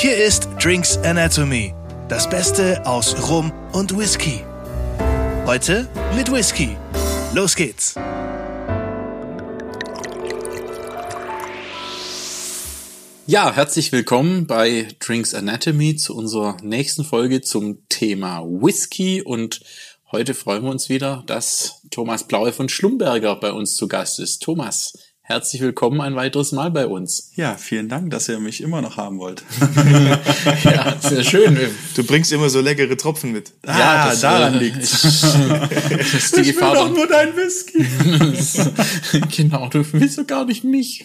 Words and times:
Hier 0.00 0.16
ist 0.16 0.48
Drinks 0.62 0.96
Anatomy, 0.98 1.74
das 2.08 2.30
Beste 2.30 2.86
aus 2.86 3.28
Rum 3.28 3.52
und 3.72 3.98
Whisky. 3.98 4.44
Heute 5.44 5.88
mit 6.14 6.30
Whisky. 6.30 6.76
Los 7.34 7.56
geht's. 7.56 7.96
Ja, 13.26 13.52
herzlich 13.52 13.90
willkommen 13.90 14.46
bei 14.46 14.86
Drinks 15.00 15.34
Anatomy 15.34 15.96
zu 15.96 16.14
unserer 16.14 16.56
nächsten 16.62 17.02
Folge 17.02 17.40
zum 17.40 17.88
Thema 17.88 18.44
Whisky 18.44 19.20
und 19.20 19.62
heute 20.12 20.34
freuen 20.34 20.62
wir 20.62 20.70
uns 20.70 20.88
wieder, 20.88 21.24
dass 21.26 21.82
Thomas 21.90 22.28
Blaue 22.28 22.52
von 22.52 22.68
Schlumberger 22.68 23.34
bei 23.34 23.50
uns 23.50 23.74
zu 23.74 23.88
Gast 23.88 24.20
ist. 24.20 24.44
Thomas, 24.44 24.92
herzlich 25.28 25.60
willkommen 25.60 26.00
ein 26.00 26.16
weiteres 26.16 26.52
Mal 26.52 26.70
bei 26.70 26.86
uns. 26.86 27.32
Ja, 27.34 27.58
vielen 27.58 27.90
Dank, 27.90 28.10
dass 28.10 28.30
ihr 28.30 28.40
mich 28.40 28.62
immer 28.62 28.80
noch 28.80 28.96
haben 28.96 29.18
wollt. 29.18 29.44
ja, 30.64 30.96
sehr 31.00 31.22
schön. 31.22 31.58
Du 31.94 32.02
bringst 32.02 32.32
immer 32.32 32.48
so 32.48 32.62
leckere 32.62 32.96
Tropfen 32.96 33.32
mit. 33.32 33.52
Ah, 33.66 33.78
ja, 33.78 34.08
das, 34.08 34.22
daran 34.22 34.54
äh, 34.54 34.58
liegt 34.58 34.78
das 34.82 35.04
ist 35.04 36.34
die 36.34 36.40
ich 36.40 36.46
Gefahr. 36.54 36.72
will 36.72 36.78
doch 36.78 36.94
nur 36.94 37.06
dein 37.06 37.36
Whisky. 37.36 37.84
genau, 39.36 39.68
du 39.68 39.84
willst 39.92 40.16
doch 40.16 40.26
gar 40.26 40.46
nicht 40.46 40.64
mich. 40.64 41.04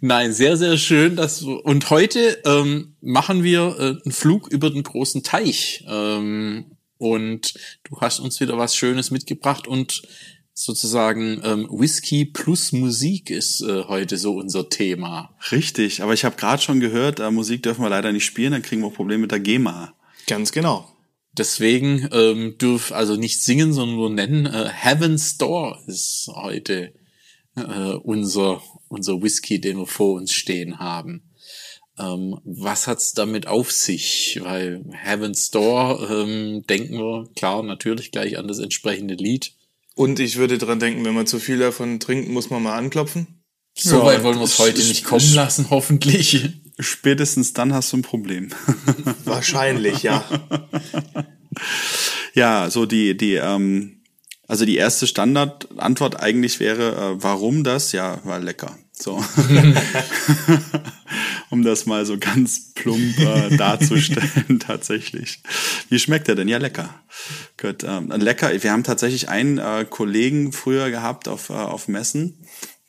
Nein, 0.00 0.32
sehr, 0.32 0.56
sehr 0.56 0.76
schön. 0.76 1.16
Dass, 1.16 1.42
und 1.42 1.90
heute 1.90 2.38
ähm, 2.46 2.94
machen 3.00 3.42
wir 3.42 3.76
äh, 3.80 3.82
einen 4.04 4.12
Flug 4.12 4.46
über 4.46 4.70
den 4.70 4.84
großen 4.84 5.24
Teich. 5.24 5.84
Ähm, 5.88 6.66
und 6.98 7.54
du 7.82 8.00
hast 8.00 8.20
uns 8.20 8.38
wieder 8.38 8.56
was 8.58 8.76
Schönes 8.76 9.10
mitgebracht 9.10 9.66
und 9.66 10.02
sozusagen 10.64 11.40
ähm, 11.44 11.68
Whisky 11.70 12.24
plus 12.24 12.72
Musik 12.72 13.30
ist 13.30 13.60
äh, 13.62 13.84
heute 13.84 14.16
so 14.16 14.34
unser 14.34 14.68
Thema. 14.68 15.36
Richtig, 15.52 16.02
aber 16.02 16.14
ich 16.14 16.24
habe 16.24 16.36
gerade 16.36 16.62
schon 16.62 16.80
gehört, 16.80 17.20
äh, 17.20 17.30
Musik 17.30 17.62
dürfen 17.62 17.82
wir 17.82 17.90
leider 17.90 18.12
nicht 18.12 18.24
spielen, 18.24 18.52
dann 18.52 18.62
kriegen 18.62 18.82
wir 18.82 18.90
Probleme 18.90 19.22
mit 19.22 19.30
der 19.30 19.40
GEMA. 19.40 19.94
Ganz 20.26 20.52
genau. 20.52 20.90
Deswegen 21.32 22.08
ähm, 22.12 22.56
dürf 22.58 22.90
also 22.90 23.14
nicht 23.14 23.40
singen, 23.42 23.72
sondern 23.72 23.96
nur 23.96 24.10
nennen. 24.10 24.46
Äh, 24.46 24.68
Heaven's 24.68 25.38
Door 25.38 25.80
ist 25.86 26.28
heute 26.34 26.92
äh, 27.56 27.92
unser 28.02 28.60
unser 28.88 29.22
Whisky, 29.22 29.60
den 29.60 29.78
wir 29.78 29.86
vor 29.86 30.14
uns 30.14 30.32
stehen 30.32 30.78
haben. 30.78 31.22
Ähm, 31.98 32.40
was 32.44 32.86
hat's 32.86 33.12
damit 33.12 33.46
auf 33.46 33.70
sich? 33.70 34.40
Weil 34.42 34.84
Heaven's 34.92 35.50
Door 35.50 36.10
ähm, 36.10 36.64
denken 36.66 36.98
wir 36.98 37.28
klar 37.34 37.62
natürlich 37.62 38.10
gleich 38.10 38.38
an 38.38 38.48
das 38.48 38.58
entsprechende 38.58 39.14
Lied. 39.14 39.52
Und 39.98 40.20
ich 40.20 40.36
würde 40.36 40.58
dran 40.58 40.78
denken, 40.78 41.04
wenn 41.04 41.12
man 41.12 41.26
zu 41.26 41.40
viel 41.40 41.58
davon 41.58 41.98
trinkt, 41.98 42.28
muss 42.28 42.50
man 42.50 42.62
mal 42.62 42.76
anklopfen. 42.76 43.42
So 43.76 43.98
ja, 43.98 44.04
weit 44.04 44.22
wollen 44.22 44.38
wir 44.38 44.44
es 44.44 44.56
heute 44.60 44.78
nicht 44.78 45.02
kommen 45.02 45.34
lassen, 45.34 45.70
hoffentlich. 45.70 46.50
Spätestens 46.78 47.52
dann 47.52 47.74
hast 47.74 47.92
du 47.92 47.96
ein 47.96 48.02
Problem. 48.02 48.50
Wahrscheinlich, 49.24 50.04
ja. 50.04 50.24
ja, 52.32 52.70
so 52.70 52.86
die, 52.86 53.16
die, 53.16 53.34
ähm, 53.34 54.04
also 54.46 54.64
die 54.64 54.76
erste 54.76 55.08
Standardantwort 55.08 56.20
eigentlich 56.20 56.60
wäre, 56.60 57.16
äh, 57.16 57.20
warum 57.20 57.64
das? 57.64 57.90
Ja, 57.90 58.20
war 58.22 58.38
lecker. 58.38 58.78
So. 59.00 59.16
um 61.50 61.62
das 61.62 61.86
mal 61.86 62.04
so 62.04 62.18
ganz 62.18 62.72
plump 62.74 63.18
äh, 63.18 63.56
darzustellen, 63.56 64.60
tatsächlich. 64.60 65.40
Wie 65.88 65.98
schmeckt 65.98 66.28
er 66.28 66.34
denn? 66.34 66.48
Ja, 66.48 66.58
lecker. 66.58 66.94
Gut, 67.60 67.84
ähm, 67.84 68.10
lecker. 68.10 68.50
Wir 68.62 68.72
haben 68.72 68.84
tatsächlich 68.84 69.28
einen 69.28 69.58
äh, 69.58 69.86
Kollegen 69.88 70.52
früher 70.52 70.90
gehabt 70.90 71.28
auf, 71.28 71.50
äh, 71.50 71.54
auf 71.54 71.88
Messen, 71.88 72.38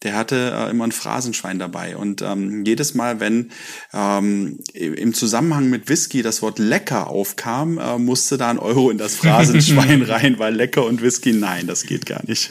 der 0.03 0.15
hatte 0.15 0.53
äh, 0.55 0.69
immer 0.69 0.85
ein 0.85 0.91
Phrasenschwein 0.91 1.59
dabei. 1.59 1.97
Und 1.97 2.21
ähm, 2.21 2.63
jedes 2.65 2.93
Mal, 2.93 3.19
wenn 3.19 3.51
ähm, 3.93 4.59
im 4.73 5.13
Zusammenhang 5.13 5.69
mit 5.69 5.89
Whisky 5.89 6.21
das 6.21 6.41
Wort 6.41 6.57
lecker 6.57 7.07
aufkam, 7.07 7.77
äh, 7.77 7.97
musste 7.97 8.37
da 8.37 8.49
ein 8.49 8.59
Euro 8.59 8.89
in 8.91 8.97
das 8.97 9.15
Phrasenschwein 9.15 10.01
rein, 10.09 10.39
weil 10.39 10.55
lecker 10.55 10.85
und 10.85 11.01
Whisky, 11.01 11.33
nein, 11.33 11.67
das 11.67 11.83
geht 11.83 12.05
gar 12.05 12.23
nicht. 12.25 12.49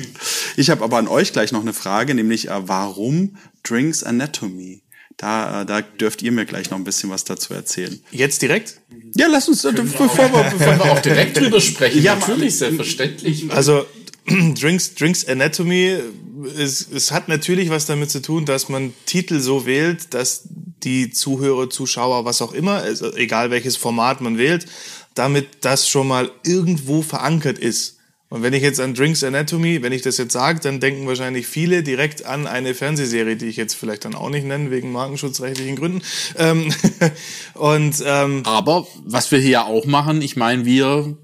Ich 0.57 0.69
habe 0.69 0.85
aber 0.85 0.99
an 0.99 1.09
euch 1.09 1.33
gleich 1.33 1.53
noch 1.53 1.63
eine 1.63 1.73
Frage, 1.73 2.15
nämlich 2.15 2.49
äh, 2.49 2.69
warum 2.69 3.37
Drinks 3.63 4.03
Anatomy? 4.03 4.83
Da, 5.17 5.63
äh, 5.63 5.67
da 5.67 5.81
dürft 5.81 6.23
ihr 6.23 6.31
mir 6.31 6.45
gleich 6.45 6.71
noch 6.71 6.79
ein 6.79 6.85
bisschen 6.85 7.11
was 7.11 7.25
dazu 7.25 7.53
erzählen. 7.53 7.99
Jetzt 8.13 8.41
direkt? 8.43 8.81
Ja, 9.17 9.27
lass 9.27 9.49
uns, 9.49 9.63
bevor 9.63 10.09
wir, 10.17 10.51
bevor 10.51 10.79
wir 10.79 10.93
auch 10.93 11.01
direkt 11.03 11.37
drüber 11.39 11.61
sprechen. 11.61 12.03
Ja, 12.03 12.15
natürlich, 12.15 12.57
selbstverständlich. 12.57 13.51
Also 13.51 13.85
Drinks, 14.61 14.95
Drinks 14.95 15.27
Anatomy, 15.27 15.99
es, 16.57 16.89
es 16.93 17.13
hat 17.13 17.29
natürlich 17.29 17.71
was 17.71 17.87
damit 17.87 18.11
zu 18.11 18.23
tun, 18.23 18.45
dass 18.45 18.69
man 18.69 18.93
Titel 19.07 19.41
so 19.41 19.67
wählt, 19.67 20.15
dass 20.15 20.43
die 20.49 21.11
Zuhörer, 21.11 21.71
Zuschauer, 21.71 22.25
was 22.25 22.43
auch 22.43 22.53
immer, 22.53 22.75
also 22.75 23.13
egal 23.15 23.51
welches 23.51 23.77
Format 23.77 24.21
man 24.21 24.39
wählt, 24.39 24.67
damit 25.15 25.49
das 25.63 25.89
schon 25.89 26.09
mal 26.09 26.31
irgendwo 26.45 27.03
verankert 27.03 27.59
ist. 27.59 27.99
Und 28.31 28.43
wenn 28.43 28.53
ich 28.53 28.63
jetzt 28.63 28.79
an 28.79 28.93
Drinks 28.93 29.25
Anatomy, 29.25 29.83
wenn 29.83 29.93
ich 29.93 30.03
das 30.03 30.19
jetzt 30.19 30.35
sage, 30.35 30.61
dann 30.61 30.81
denken 30.81 31.07
wahrscheinlich 31.07 31.47
viele 31.47 31.83
direkt 31.83 32.27
an 32.27 32.47
eine 32.47 32.75
Fernsehserie, 32.75 33.37
die 33.37 33.47
ich 33.47 33.57
jetzt 33.57 33.75
vielleicht 33.75 34.05
dann 34.05 34.15
auch 34.15 34.29
nicht 34.29 34.45
nenne, 34.45 34.71
wegen 34.71 34.93
markenschutzrechtlichen 34.93 35.77
Gründen. 35.77 36.03
Ähm, 36.37 36.71
und, 37.55 38.03
ähm, 38.05 38.43
Aber 38.45 38.87
was 39.03 39.33
wir 39.33 39.39
hier 39.39 39.65
auch 39.65 39.87
machen, 39.87 40.21
ich 40.21 40.37
meine, 40.37 40.67
wir 40.67 41.17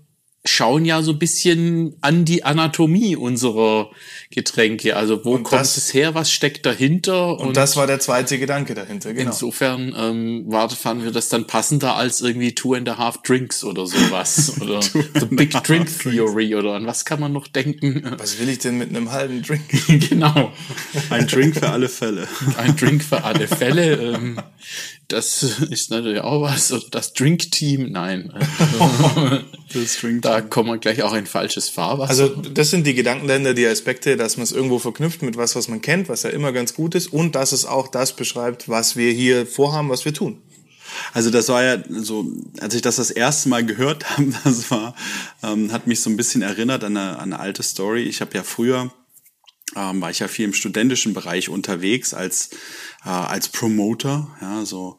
schauen 0.47 0.85
ja 0.85 1.01
so 1.03 1.13
ein 1.13 1.19
bisschen 1.19 1.97
an 2.03 2.27
die 2.27 2.45
Anatomie 2.45 3.17
unserer 3.17 3.91
Getränke. 4.31 4.95
Also 4.97 5.25
wo 5.25 5.37
und 5.37 5.45
kommt 5.45 5.63
das, 5.63 5.79
es 5.79 5.95
her, 5.95 6.15
was 6.15 6.31
steckt 6.31 6.67
dahinter? 6.67 7.39
Und, 7.39 7.49
und, 7.49 7.57
das 7.57 7.77
war 7.77 7.87
der 7.87 7.99
zweite 7.99 8.39
Gedanke 8.39 8.75
dahinter, 8.75 9.15
genau. 9.15 9.31
Insofern 9.31 9.95
ähm, 9.97 10.45
war, 10.47 10.69
fanden 10.69 11.05
wir 11.05 11.13
das 11.13 11.31
dann 11.31 11.47
passender 11.47 11.97
als 11.97 12.21
irgendwie 12.21 12.55
Two 12.55 12.75
and 12.75 12.89
a 12.89 12.99
Half 12.99 13.23
Drinks 13.23 13.65
oder 13.65 13.87
sowas. 13.87 14.53
oder 14.61 14.83
The 14.83 15.27
Big 15.31 15.53
Drink 15.65 15.89
Theory 15.99 16.55
oder 16.55 16.75
an 16.75 16.87
was 16.87 17.07
kann 17.07 17.21
man 17.21 17.33
noch 17.33 17.49
denken? 17.49 18.03
Was 18.19 18.39
will 18.39 18.49
ich 18.49 18.59
denn 18.59 18.79
mit 18.79 18.91
einem 18.91 19.11
halben 19.13 19.43
Drink? 19.43 19.63
genau. 20.09 20.53
Ein 21.11 21.27
Drink 21.27 21.57
für 21.57 21.71
alle 21.71 21.89
Fälle. 21.89 22.29
Ein 22.57 22.77
Drink 22.77 23.03
für 23.03 23.25
alle 23.25 23.49
Fälle. 23.49 23.95
Ähm, 23.95 24.41
das 25.09 25.43
ist 25.71 25.91
natürlich 25.91 26.21
auch 26.21 26.43
was. 26.43 26.73
Oder 26.73 26.85
das 26.91 27.13
Drink-Team, 27.13 27.91
nein. 27.91 28.33
das 29.73 29.99
Drink 29.99 30.19
-Team. 30.19 30.21
Da 30.21 30.41
kommen 30.41 30.71
wir 30.71 30.79
gleich 30.79 31.03
auch 31.03 31.13
ein 31.13 31.27
falsches 31.27 31.69
Fahrwasser. 31.69 32.11
Also 32.11 32.29
das 32.29 32.71
sind 32.71 32.87
die 32.87 32.95
Gedankenländer, 32.95 33.55
die 33.55 33.67
Aspekte, 33.67 34.17
dass 34.17 34.37
man 34.37 34.45
es 34.45 34.53
irgendwo 34.53 34.79
verknüpft 34.79 35.23
mit 35.23 35.37
was, 35.37 35.57
was 35.57 35.69
man 35.69 35.81
kennt, 35.81 36.09
was 36.09 36.23
ja 36.23 36.31
immer 36.31 36.53
ganz 36.53 36.75
gut 36.75 36.95
ist 36.95 37.13
und 37.13 37.35
dass 37.35 37.53
es 37.53 37.65
auch 37.67 37.89
das 37.89 38.17
beschreibt, 38.17 38.69
was 38.69 38.97
wir 38.97 39.13
hier 39.13 39.47
vorhaben, 39.47 39.89
was 39.89 40.05
wir 40.05 40.15
tun. 40.15 40.41
Also 41.13 41.31
das 41.31 41.49
war 41.49 41.65
ja 41.65 41.83
so, 41.89 42.27
als 42.61 42.75
ich 42.75 42.83
das 42.83 42.97
das 42.97 43.11
erste 43.11 43.49
Mal 43.49 43.65
gehört 43.65 44.11
habe, 44.17 44.33
das 44.45 44.71
war, 44.71 44.95
ähm, 45.43 45.73
hat 45.73 45.87
mich 45.87 46.01
so 46.01 46.11
ein 46.11 46.17
bisschen 46.17 46.43
erinnert 46.43 46.85
an 46.85 46.97
eine, 46.97 47.19
an 47.19 47.33
eine 47.33 47.41
alte 47.41 47.63
Story. 47.63 48.03
Ich 48.03 48.21
habe 48.21 48.35
ja 48.37 48.43
früher 48.43 48.93
ähm, 49.77 50.01
war 50.01 50.11
ich 50.11 50.21
ja 50.21 50.29
viel 50.29 50.45
im 50.45 50.55
studentischen 50.55 51.15
Bereich 51.15 51.49
unterwegs 51.49 52.15
als 52.15 52.51
äh, 53.05 53.09
als 53.09 53.49
Promoter, 53.49 54.29
ja, 54.41 54.65
so 54.65 54.99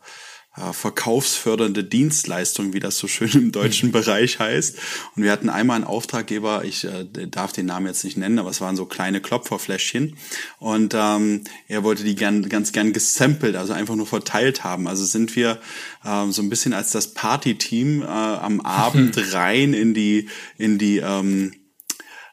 äh, 0.57 0.71
verkaufsfördernde 0.71 1.83
Dienstleistung, 1.83 2.73
wie 2.73 2.79
das 2.79 2.97
so 2.97 3.07
schön 3.07 3.31
im 3.33 3.51
deutschen 3.51 3.89
mhm. 3.89 3.93
Bereich 3.93 4.39
heißt. 4.39 4.77
Und 5.15 5.23
wir 5.23 5.31
hatten 5.31 5.49
einmal 5.49 5.75
einen 5.75 5.83
Auftraggeber, 5.83 6.63
ich 6.63 6.85
äh, 6.85 7.05
darf 7.27 7.51
den 7.51 7.65
Namen 7.65 7.87
jetzt 7.87 8.03
nicht 8.03 8.17
nennen, 8.17 8.39
aber 8.39 8.49
es 8.49 8.61
waren 8.61 8.75
so 8.75 8.85
kleine 8.85 9.21
Klopferfläschchen. 9.21 10.15
Und 10.59 10.93
ähm, 10.95 11.43
er 11.67 11.83
wollte 11.83 12.03
die 12.03 12.15
gern, 12.15 12.47
ganz 12.47 12.71
gern 12.71 12.93
gesampelt, 12.93 13.55
also 13.55 13.73
einfach 13.73 13.95
nur 13.95 14.07
verteilt 14.07 14.63
haben. 14.63 14.87
Also 14.87 15.03
sind 15.03 15.35
wir 15.35 15.59
ähm, 16.05 16.31
so 16.31 16.41
ein 16.41 16.49
bisschen 16.49 16.73
als 16.73 16.91
das 16.91 17.13
Party-Team 17.13 18.01
äh, 18.01 18.05
am 18.05 18.61
Abend 18.61 19.33
rein 19.33 19.73
in 19.73 19.93
die, 19.93 20.29
in 20.57 20.77
die 20.77 20.97
ähm, 20.97 21.53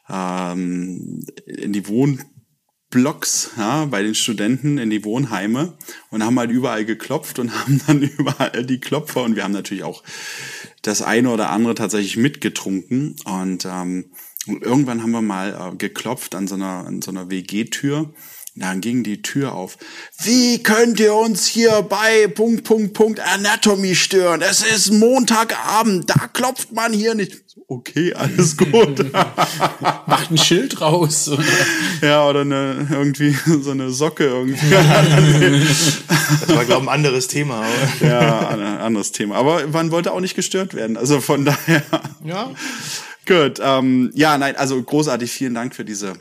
ähm, 0.09 1.25
in 1.45 1.73
die 1.73 1.87
Wohn 1.87 2.21
Blocks 2.93 3.49
ja, 3.57 3.85
bei 3.85 4.03
den 4.03 4.13
Studenten 4.13 4.77
in 4.77 4.91
die 4.91 5.03
Wohnheime 5.03 5.73
und 6.11 6.23
haben 6.23 6.37
halt 6.37 6.51
überall 6.51 6.85
geklopft 6.85 7.39
und 7.39 7.51
haben 7.59 7.81
dann 7.87 8.03
überall 8.03 8.63
die 8.63 8.79
Klopfer 8.79 9.23
und 9.23 9.35
wir 9.35 9.43
haben 9.43 9.51
natürlich 9.51 9.83
auch 9.83 10.03
das 10.83 11.01
eine 11.01 11.31
oder 11.31 11.49
andere 11.49 11.73
tatsächlich 11.73 12.17
mitgetrunken 12.17 13.15
und 13.25 13.65
ähm, 13.65 14.11
irgendwann 14.45 15.01
haben 15.01 15.11
wir 15.11 15.23
mal 15.23 15.71
äh, 15.73 15.75
geklopft 15.75 16.35
an 16.35 16.47
so 16.47 16.53
einer, 16.53 16.85
an 16.85 17.01
so 17.01 17.09
einer 17.09 17.31
WG-Tür 17.31 18.13
dann 18.55 18.81
ging 18.81 19.03
die 19.03 19.23
Tür 19.23 19.53
auf. 19.53 19.77
Wie 20.21 20.61
könnt 20.61 20.99
ihr 20.99 21.15
uns 21.15 21.47
hier 21.47 21.81
bei 21.81 22.27
Punkt, 22.27 22.63
Punkt, 22.63 22.93
Punkt 22.93 23.19
Anatomy 23.19 23.95
stören? 23.95 24.43
Es 24.43 24.61
ist 24.61 24.91
Montagabend, 24.91 26.07
da 26.09 26.27
klopft 26.27 26.71
man 26.71 26.93
hier 26.93 27.15
nicht. 27.15 27.42
Okay, 27.73 28.13
alles 28.13 28.55
gut. 28.55 29.11
Macht 30.05 30.29
ein 30.29 30.37
Schild 30.37 30.79
raus. 30.79 31.27
Oder? 31.27 31.43
Ja, 32.01 32.29
oder 32.29 32.41
eine, 32.41 32.87
irgendwie 32.91 33.35
so 33.61 33.71
eine 33.71 33.89
Socke 33.89 34.25
irgendwie. 34.25 34.69
das 34.69 36.55
war, 36.55 36.65
glaube 36.65 36.83
ich, 36.83 36.89
ein 36.89 36.93
anderes 36.93 37.27
Thema. 37.27 37.65
Aber. 37.65 38.07
Ja, 38.07 38.49
ein 38.49 38.61
anderes 38.61 39.11
Thema. 39.11 39.37
Aber 39.37 39.65
man 39.67 39.89
wollte 39.89 40.11
auch 40.11 40.19
nicht 40.19 40.35
gestört 40.35 40.75
werden. 40.75 40.97
Also 40.97 41.19
von 41.19 41.45
daher. 41.45 41.81
Ja. 42.23 42.51
Gut. 43.25 43.59
Ähm, 43.59 44.11
ja, 44.13 44.37
nein, 44.37 44.55
also 44.55 44.81
großartig. 44.81 45.31
Vielen 45.31 45.55
Dank 45.55 45.73
für 45.73 45.83
diese 45.83 46.13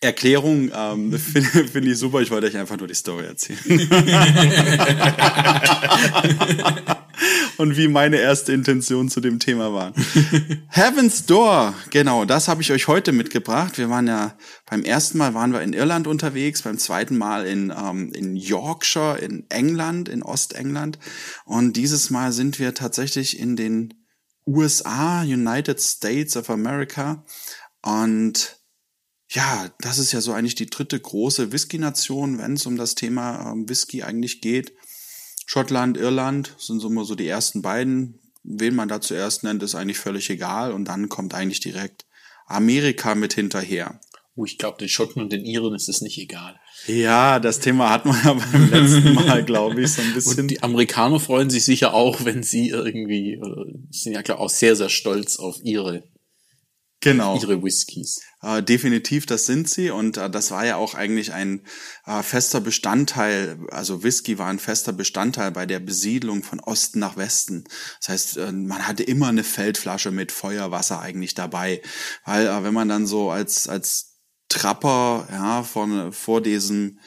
Erklärung 0.00 0.70
ähm, 0.72 1.12
finde 1.18 1.66
find 1.66 1.88
ich 1.88 1.98
super. 1.98 2.20
Ich 2.20 2.30
wollte 2.30 2.46
euch 2.46 2.56
einfach 2.56 2.76
nur 2.76 2.86
die 2.86 2.94
Story 2.94 3.26
erzählen. 3.26 3.58
Und 7.58 7.76
wie 7.76 7.88
meine 7.88 8.16
erste 8.16 8.52
Intention 8.52 9.08
zu 9.08 9.20
dem 9.20 9.38
Thema 9.38 9.72
war. 9.72 9.92
Heaven's 10.68 11.26
Door, 11.26 11.74
genau, 11.90 12.24
das 12.24 12.48
habe 12.48 12.62
ich 12.62 12.72
euch 12.72 12.88
heute 12.88 13.12
mitgebracht. 13.12 13.78
Wir 13.78 13.90
waren 13.90 14.06
ja 14.06 14.36
beim 14.66 14.82
ersten 14.82 15.18
Mal 15.18 15.34
waren 15.34 15.52
wir 15.52 15.60
in 15.62 15.72
Irland 15.72 16.06
unterwegs, 16.06 16.62
beim 16.62 16.78
zweiten 16.78 17.18
Mal 17.18 17.46
in, 17.46 17.72
ähm, 17.76 18.12
in 18.12 18.36
Yorkshire, 18.36 19.18
in 19.18 19.44
England, 19.50 20.08
in 20.08 20.22
Ostengland. 20.22 20.98
Und 21.44 21.76
dieses 21.76 22.10
Mal 22.10 22.32
sind 22.32 22.58
wir 22.58 22.74
tatsächlich 22.74 23.38
in 23.38 23.56
den 23.56 23.94
USA, 24.46 25.22
United 25.22 25.80
States 25.80 26.36
of 26.36 26.50
America. 26.50 27.24
Und 27.82 28.58
ja, 29.28 29.70
das 29.80 29.98
ist 29.98 30.12
ja 30.12 30.20
so 30.20 30.32
eigentlich 30.32 30.54
die 30.54 30.66
dritte 30.66 30.98
große 30.98 31.52
Whisky-Nation, 31.52 32.38
wenn 32.38 32.54
es 32.54 32.66
um 32.66 32.76
das 32.76 32.94
Thema 32.94 33.52
ähm, 33.52 33.68
Whisky 33.68 34.02
eigentlich 34.02 34.40
geht. 34.40 34.74
Schottland, 35.46 35.96
Irland 35.96 36.54
sind 36.58 36.80
so 36.80 36.88
immer 36.88 37.04
so 37.04 37.14
die 37.14 37.28
ersten 37.28 37.62
beiden. 37.62 38.18
Wen 38.44 38.74
man 38.74 38.88
da 38.88 39.00
zuerst 39.00 39.44
nennt, 39.44 39.62
ist 39.62 39.74
eigentlich 39.74 39.98
völlig 39.98 40.28
egal. 40.30 40.72
Und 40.72 40.86
dann 40.86 41.08
kommt 41.08 41.34
eigentlich 41.34 41.60
direkt 41.60 42.06
Amerika 42.46 43.14
mit 43.14 43.34
hinterher. 43.34 44.00
Oh, 44.34 44.44
ich 44.44 44.56
glaube, 44.56 44.78
den 44.78 44.88
Schotten 44.88 45.20
und 45.20 45.30
den 45.30 45.44
Iren 45.44 45.74
ist 45.74 45.88
es 45.88 46.00
nicht 46.00 46.18
egal. 46.18 46.58
Ja, 46.86 47.38
das 47.38 47.60
Thema 47.60 47.90
hat 47.90 48.06
man 48.06 48.16
ja 48.24 48.32
beim 48.32 48.70
letzten 48.70 49.14
Mal, 49.14 49.44
glaube 49.44 49.82
ich, 49.82 49.92
so 49.92 50.02
ein 50.02 50.14
bisschen. 50.14 50.40
Und 50.40 50.48
die 50.48 50.62
Amerikaner 50.62 51.20
freuen 51.20 51.50
sich 51.50 51.64
sicher 51.64 51.92
auch, 51.92 52.24
wenn 52.24 52.42
sie 52.42 52.70
irgendwie, 52.70 53.38
oder 53.38 53.66
sind 53.90 54.14
ja 54.14 54.22
klar 54.22 54.40
auch 54.40 54.48
sehr, 54.48 54.74
sehr 54.74 54.88
stolz 54.88 55.36
auf 55.36 55.58
ihre 55.62 56.04
genau. 57.02 57.38
ihre 57.38 57.62
Whiskys. 57.62 58.22
Äh, 58.42 58.62
definitiv, 58.62 59.26
das 59.26 59.46
sind 59.46 59.68
sie 59.68 59.90
und 59.90 60.16
äh, 60.16 60.30
das 60.30 60.50
war 60.50 60.64
ja 60.64 60.76
auch 60.76 60.94
eigentlich 60.94 61.32
ein 61.32 61.66
äh, 62.06 62.22
fester 62.22 62.60
Bestandteil, 62.60 63.58
also 63.70 64.02
Whisky 64.02 64.38
war 64.38 64.48
ein 64.48 64.58
fester 64.58 64.92
Bestandteil 64.92 65.50
bei 65.50 65.66
der 65.66 65.80
Besiedlung 65.80 66.42
von 66.42 66.60
Osten 66.60 66.98
nach 66.98 67.16
Westen. 67.16 67.64
Das 68.00 68.08
heißt, 68.08 68.36
äh, 68.38 68.52
man 68.52 68.86
hatte 68.86 69.02
immer 69.02 69.28
eine 69.28 69.44
Feldflasche 69.44 70.10
mit 70.10 70.32
Feuerwasser 70.32 71.00
eigentlich 71.00 71.34
dabei, 71.34 71.82
weil 72.24 72.46
äh, 72.46 72.64
wenn 72.64 72.74
man 72.74 72.88
dann 72.88 73.06
so 73.06 73.30
als 73.30 73.68
als 73.68 74.20
Trapper 74.48 75.28
ja 75.30 75.62
von 75.62 76.12
vor 76.12 76.40
diesem 76.40 76.98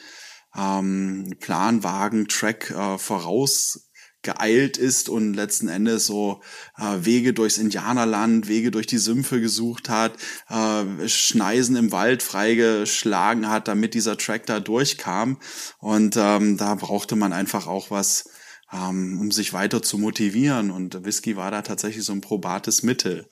ähm, 0.56 1.36
Planwagen 1.40 2.28
Track 2.28 2.70
äh, 2.70 2.98
voraus 2.98 3.85
geeilt 4.26 4.76
ist 4.76 5.08
und 5.08 5.32
letzten 5.32 5.68
Endes 5.68 6.04
so 6.04 6.42
äh, 6.76 7.04
Wege 7.06 7.32
durchs 7.32 7.56
Indianerland, 7.56 8.48
Wege 8.48 8.70
durch 8.70 8.86
die 8.86 8.98
Sümpfe 8.98 9.40
gesucht 9.40 9.88
hat, 9.88 10.18
äh, 10.50 11.08
Schneisen 11.08 11.76
im 11.76 11.92
Wald 11.92 12.22
freigeschlagen 12.22 13.48
hat, 13.48 13.68
damit 13.68 13.94
dieser 13.94 14.18
Track 14.18 14.44
da 14.44 14.60
durchkam. 14.60 15.38
Und 15.78 16.16
ähm, 16.18 16.58
da 16.58 16.74
brauchte 16.74 17.16
man 17.16 17.32
einfach 17.32 17.66
auch 17.66 17.90
was, 17.90 18.28
ähm, 18.72 19.18
um 19.20 19.30
sich 19.30 19.52
weiter 19.52 19.80
zu 19.80 19.96
motivieren. 19.96 20.70
Und 20.70 21.04
Whisky 21.04 21.36
war 21.36 21.50
da 21.50 21.62
tatsächlich 21.62 22.04
so 22.04 22.12
ein 22.12 22.20
probates 22.20 22.82
Mittel. 22.82 23.28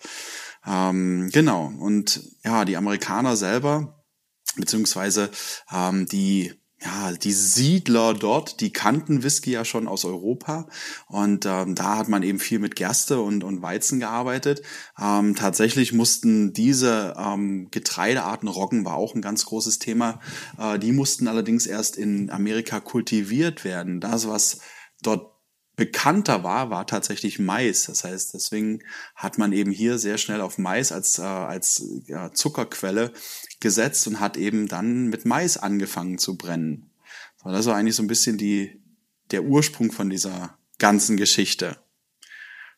Ähm, 0.66 1.28
genau. 1.32 1.72
Und 1.78 2.22
ja, 2.44 2.64
die 2.64 2.76
Amerikaner 2.76 3.36
selber, 3.36 4.04
beziehungsweise 4.56 5.30
ähm, 5.72 6.06
die 6.06 6.54
ja, 6.84 7.12
die 7.12 7.32
Siedler 7.32 8.12
dort, 8.12 8.60
die 8.60 8.72
kannten 8.72 9.22
Whisky 9.22 9.52
ja 9.52 9.64
schon 9.64 9.88
aus 9.88 10.04
Europa 10.04 10.66
und 11.06 11.46
ähm, 11.46 11.74
da 11.74 11.96
hat 11.96 12.08
man 12.08 12.22
eben 12.22 12.38
viel 12.38 12.58
mit 12.58 12.76
Gerste 12.76 13.20
und, 13.20 13.42
und 13.42 13.62
Weizen 13.62 14.00
gearbeitet. 14.00 14.62
Ähm, 15.00 15.34
tatsächlich 15.34 15.92
mussten 15.92 16.52
diese 16.52 17.14
ähm, 17.18 17.68
Getreidearten, 17.70 18.48
Roggen 18.48 18.84
war 18.84 18.96
auch 18.96 19.14
ein 19.14 19.22
ganz 19.22 19.46
großes 19.46 19.78
Thema, 19.78 20.20
äh, 20.58 20.78
die 20.78 20.92
mussten 20.92 21.26
allerdings 21.26 21.66
erst 21.66 21.96
in 21.96 22.30
Amerika 22.30 22.80
kultiviert 22.80 23.64
werden. 23.64 24.00
Das, 24.00 24.28
was 24.28 24.60
dort 25.02 25.33
bekannter 25.76 26.44
war, 26.44 26.70
war 26.70 26.86
tatsächlich 26.86 27.38
Mais. 27.38 27.84
Das 27.86 28.04
heißt, 28.04 28.34
deswegen 28.34 28.80
hat 29.14 29.38
man 29.38 29.52
eben 29.52 29.72
hier 29.72 29.98
sehr 29.98 30.18
schnell 30.18 30.40
auf 30.40 30.58
Mais 30.58 30.92
als, 30.92 31.18
äh, 31.18 31.22
als 31.22 31.84
äh, 32.06 32.30
Zuckerquelle 32.32 33.12
gesetzt 33.60 34.06
und 34.06 34.20
hat 34.20 34.36
eben 34.36 34.68
dann 34.68 35.08
mit 35.08 35.24
Mais 35.24 35.56
angefangen 35.56 36.18
zu 36.18 36.36
brennen. 36.36 36.90
Das 37.44 37.66
war 37.66 37.76
eigentlich 37.76 37.96
so 37.96 38.02
ein 38.02 38.08
bisschen 38.08 38.38
die, 38.38 38.80
der 39.30 39.44
Ursprung 39.44 39.92
von 39.92 40.08
dieser 40.08 40.56
ganzen 40.78 41.16
Geschichte. 41.16 41.76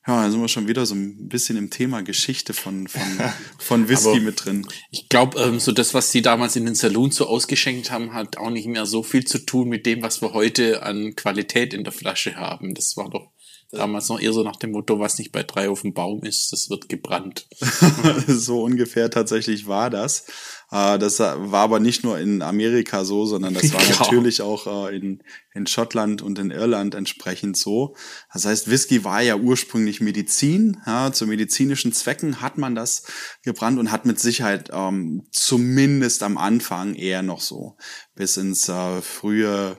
Ja, 0.07 0.23
da 0.23 0.31
sind 0.31 0.41
wir 0.41 0.49
schon 0.49 0.69
wieder 0.69 0.87
so 0.87 0.95
ein 0.95 1.29
bisschen 1.29 1.57
im 1.57 1.71
Thema 1.71 2.03
Geschichte 2.03 2.55
von, 2.55 2.87
von, 2.87 3.03
von 3.59 3.89
Whisky 3.89 4.11
Aber 4.11 4.21
mit 4.21 4.45
drin. 4.45 4.67
Ich 4.91 5.09
glaube, 5.09 5.41
ähm, 5.41 5.59
so 5.59 5.73
das, 5.73 5.95
was 5.95 6.13
sie 6.13 6.23
damals 6.23 6.55
in 6.55 6.65
den 6.65 6.77
Saloons 6.77 7.17
so 7.17 7.27
ausgeschenkt 7.27 7.91
haben, 7.91 8.15
hat 8.15 8.37
auch 8.37 8.51
nicht 8.51 8.69
mehr 8.69 8.87
so 8.87 9.03
viel 9.03 9.25
zu 9.25 9.39
tun 9.45 9.69
mit 9.69 9.85
dem, 9.85 10.03
was 10.03 10.23
wir 10.23 10.33
heute 10.33 10.85
an 10.85 11.17
Qualität 11.17 11.75
in 11.75 11.83
der 11.83 11.93
Flasche 11.93 12.37
haben. 12.37 12.75
Das 12.75 12.97
war 12.97 13.11
doch 13.11 13.33
damals 13.73 14.09
noch 14.09 14.21
eher 14.21 14.33
so 14.33 14.43
nach 14.43 14.57
dem 14.57 14.73
Motto, 14.73 14.99
was 14.99 15.19
nicht 15.19 15.33
bei 15.33 15.43
drei 15.43 15.69
auf 15.69 15.83
dem 15.83 15.93
Baum 15.95 16.23
ist, 16.23 16.53
das 16.53 16.71
wird 16.71 16.89
gebrannt. 16.89 17.47
so 18.27 18.63
ungefähr 18.63 19.11
tatsächlich 19.11 19.67
war 19.67 19.91
das. 19.91 20.27
Äh, 20.71 20.99
Das 20.99 21.19
war 21.21 21.55
aber 21.55 21.81
nicht 21.81 22.05
nur 22.05 22.19
in 22.19 22.43
Amerika 22.43 23.05
so, 23.05 23.27
sondern 23.27 23.55
das 23.55 23.73
war 23.73 23.83
Ja. 23.89 23.99
natürlich 24.01 24.43
auch 24.43 24.89
äh, 24.89 24.97
in, 24.97 25.23
in 25.55 25.67
Schottland 25.67 26.23
und 26.23 26.39
in 26.39 26.51
Irland 26.51 26.95
entsprechend 26.95 27.57
so. 27.57 27.95
Das 28.33 28.45
heißt, 28.47 28.71
Whisky 28.71 29.05
war 29.05 29.23
ja 29.23 29.37
ursprünglich 29.37 30.01
Medizin. 30.01 30.79
Ja, 30.87 31.13
zu 31.13 31.27
medizinischen 31.27 31.93
Zwecken 31.93 32.41
hat 32.41 32.59
man 32.59 32.75
das 32.75 33.05
gebrannt 33.45 33.79
und 33.79 33.91
hat 33.93 34.07
mit 34.07 34.19
Sicherheit 34.21 34.71
ähm, 34.73 35.27
zumindest 35.33 36.23
am 36.23 36.39
Anfang 36.39 36.95
eher 36.95 37.23
noch 37.23 37.41
so 37.41 37.77
bis 38.15 38.37
ins 38.37 38.69
äh, 38.69 39.03
frühe 39.03 39.79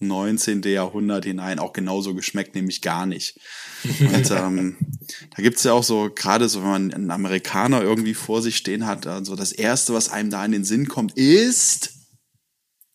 19. 0.00 0.62
Jahrhundert 0.62 1.24
hinein 1.24 1.58
auch 1.58 1.72
genauso 1.72 2.14
geschmeckt, 2.14 2.54
nämlich 2.54 2.82
gar 2.82 3.06
nicht. 3.06 3.38
Und 4.00 4.30
ähm, 4.30 4.76
da 5.36 5.42
gibt's 5.42 5.64
ja 5.64 5.72
auch 5.72 5.82
so, 5.82 6.10
gerade 6.14 6.48
so, 6.48 6.62
wenn 6.62 6.70
man 6.70 6.94
einen 6.94 7.10
Amerikaner 7.10 7.82
irgendwie 7.82 8.14
vor 8.14 8.42
sich 8.42 8.56
stehen 8.56 8.86
hat, 8.86 9.06
also 9.06 9.36
das 9.36 9.52
Erste, 9.52 9.94
was 9.94 10.10
einem 10.10 10.30
da 10.30 10.44
in 10.44 10.52
den 10.52 10.64
Sinn 10.64 10.88
kommt, 10.88 11.16
ist 11.16 11.94